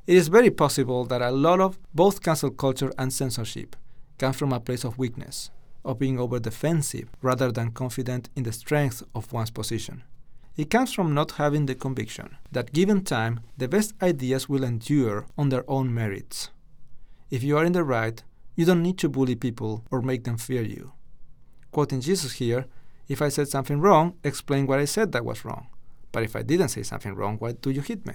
It 0.08 0.16
is 0.16 0.30
very 0.30 0.50
possible 0.52 1.04
that 1.08 1.22
a 1.22 1.32
lot 1.32 1.60
of 1.60 1.78
both 1.94 2.24
cancel 2.24 2.50
culture 2.50 2.94
and 2.98 3.12
censorship 3.12 3.76
comes 4.18 4.38
from 4.38 4.54
a 4.54 4.60
place 4.62 4.86
of 4.86 4.98
weakness, 4.98 5.52
of 5.84 6.00
being 6.00 6.18
over 6.18 6.40
defensive 6.40 7.10
rather 7.22 7.52
than 7.52 7.72
confident 7.72 8.30
in 8.34 8.44
the 8.44 8.54
strength 8.54 9.04
of 9.14 9.34
one's 9.34 9.52
position. 9.52 10.04
It 10.56 10.70
comes 10.70 10.94
from 10.94 11.14
not 11.14 11.32
having 11.32 11.66
the 11.66 11.76
conviction 11.76 12.38
that 12.54 12.72
given 12.72 13.04
time, 13.04 13.42
the 13.58 13.68
best 13.68 13.96
ideas 14.02 14.48
will 14.48 14.64
endure 14.64 15.26
on 15.38 15.50
their 15.50 15.70
own 15.70 15.94
merits. 15.94 16.52
If 17.30 17.44
you 17.44 17.58
are 17.58 17.66
in 17.66 17.74
the 17.74 17.84
right, 17.84 18.24
you 18.56 18.64
don't 18.64 18.82
need 18.82 18.98
to 19.00 19.10
bully 19.10 19.36
people 19.36 19.84
or 19.92 20.02
make 20.02 20.24
them 20.24 20.38
fear 20.38 20.62
you. 20.62 20.94
Quoting 21.74 22.00
Jesus 22.00 22.32
here, 22.34 22.66
if 23.10 23.22
I 23.22 23.28
said 23.28 23.50
something 23.50 23.82
wrong, 23.82 24.16
explain 24.24 24.68
what 24.68 24.80
I 24.80 24.86
said 24.86 25.12
that 25.12 25.26
was 25.26 25.44
wrong. 25.44 25.68
But 26.14 26.24
if 26.24 26.34
I 26.34 26.44
didn't 26.44 26.70
say 26.70 26.84
something 26.84 27.14
wrong, 27.14 27.36
why 27.40 27.52
do 27.52 27.72
you 27.72 27.82
hit 27.82 28.06
me? 28.08 28.14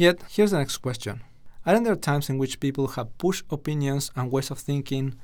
Yet, 0.00 0.22
here's 0.30 0.52
the 0.52 0.56
next 0.56 0.78
question 0.78 1.20
Aren't 1.66 1.84
there 1.84 1.94
times 1.94 2.30
in 2.30 2.38
which 2.38 2.58
people 2.58 2.86
have 2.96 3.18
pushed 3.18 3.44
opinions 3.50 4.10
and 4.16 4.32
ways 4.32 4.50
of 4.50 4.58
thinking 4.58 5.16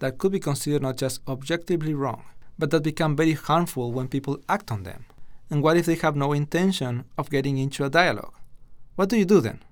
that 0.00 0.18
could 0.18 0.32
be 0.32 0.40
considered 0.40 0.82
not 0.82 0.96
just 0.96 1.20
objectively 1.28 1.94
wrong, 1.94 2.24
but 2.58 2.72
that 2.72 2.82
become 2.82 3.14
very 3.14 3.34
harmful 3.34 3.92
when 3.92 4.08
people 4.08 4.40
act 4.48 4.72
on 4.72 4.82
them? 4.82 5.04
And 5.50 5.62
what 5.62 5.76
if 5.76 5.86
they 5.86 5.94
have 5.94 6.16
no 6.16 6.32
intention 6.32 7.04
of 7.16 7.30
getting 7.30 7.58
into 7.58 7.84
a 7.84 7.88
dialogue? 7.88 8.34
What 8.96 9.08
do 9.08 9.16
you 9.16 9.24
do 9.24 9.40
then? 9.40 9.62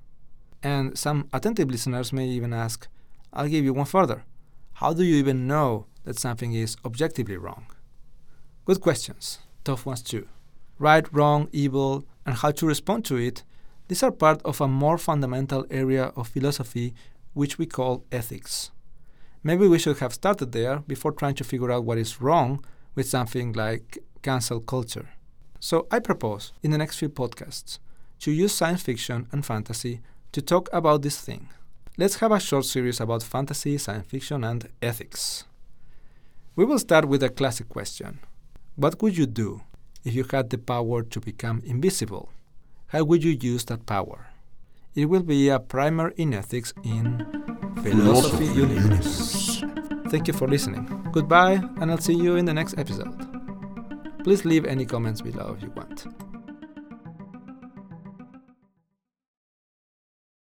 And 0.63 0.97
some 0.97 1.29
attentive 1.33 1.69
listeners 1.69 2.13
may 2.13 2.29
even 2.29 2.53
ask, 2.53 2.87
I'll 3.33 3.49
give 3.49 3.65
you 3.65 3.75
one 3.75 3.87
further. 3.87 4.23
How 4.75 4.93
do 4.93 5.03
you 5.03 5.17
even 5.17 5.49
know 5.49 5.87
that 6.05 6.21
something 6.21 6.53
is 6.53 6.77
objectively 6.85 7.37
wrong? 7.37 7.67
Good 8.65 8.81
questions, 8.81 9.41
tough 9.65 9.87
ones 9.87 10.03
too. 10.03 10.29
Right, 10.79 11.13
wrong, 11.13 11.49
evil, 11.51 12.05
and 12.25 12.37
how 12.37 12.53
to 12.53 12.65
respond 12.65 13.05
to 13.07 13.17
it 13.17 13.43
these 13.93 14.03
are 14.03 14.11
part 14.11 14.41
of 14.47 14.59
a 14.59 14.67
more 14.67 14.97
fundamental 14.97 15.67
area 15.71 16.15
of 16.17 16.27
philosophy 16.27 16.95
which 17.35 17.59
we 17.59 17.67
call 17.67 18.07
ethics. 18.11 18.71
Maybe 19.45 19.69
we 19.69 19.79
should 19.79 19.99
have 19.99 20.15
started 20.15 20.53
there 20.53 20.79
before 20.79 21.13
trying 21.13 21.35
to 21.35 21.45
figure 21.45 21.71
out 21.71 21.85
what 21.85 21.99
is 21.99 22.19
wrong 22.19 22.65
with 22.95 23.07
something 23.07 23.53
like 23.53 23.99
cancel 24.23 24.61
culture. 24.61 25.11
So 25.61 25.87
I 25.91 25.99
propose 25.99 26.55
in 26.63 26.71
the 26.71 26.79
next 26.79 27.01
few 27.01 27.11
podcasts 27.11 27.81
to 28.21 28.33
use 28.33 28.55
science 28.55 28.81
fiction 28.83 29.29
and 29.31 29.45
fantasy 29.45 30.01
to 30.33 30.41
talk 30.41 30.71
about 30.73 31.03
this 31.03 31.21
thing. 31.21 31.51
Let's 31.99 32.21
have 32.21 32.33
a 32.33 32.41
short 32.41 32.65
series 32.65 32.99
about 32.99 33.23
fantasy, 33.23 33.77
science 33.77 34.07
fiction, 34.07 34.43
and 34.43 34.71
ethics. 34.81 35.45
We 36.57 36.65
will 36.65 36.79
start 36.79 37.05
with 37.09 37.23
a 37.23 37.29
classic 37.29 37.69
question 37.69 38.21
What 38.75 39.03
would 39.03 39.19
you 39.19 39.27
do 39.27 39.61
if 40.03 40.15
you 40.15 40.25
had 40.31 40.49
the 40.49 40.57
power 40.57 41.03
to 41.03 41.21
become 41.21 41.61
invisible? 41.67 42.31
How 42.93 43.05
would 43.05 43.25
you 43.25 43.31
use 43.41 43.65
that 43.65 43.87
power? 43.87 44.27
It 44.95 45.07
will 45.07 45.23
be 45.23 45.49
a 45.49 45.59
primer 45.59 46.09
in 46.11 46.35
ethics 46.35 46.75
in 46.85 47.25
Philosophy, 47.83 48.45
Universe. 48.45 49.65
Thank 50.09 50.29
you 50.29 50.35
for 50.35 50.47
listening. 50.47 51.09
Goodbye, 51.11 51.63
and 51.81 51.91
I'll 51.91 51.97
see 51.97 52.13
you 52.13 52.37
in 52.37 52.45
the 52.45 52.53
next 52.53 52.77
episode. 52.77 53.17
Please 54.25 54.45
leave 54.45 54.67
any 54.67 54.85
comments 54.85 55.23
below 55.23 55.57
if 55.57 55.63
you 55.63 55.71
want. 55.71 56.05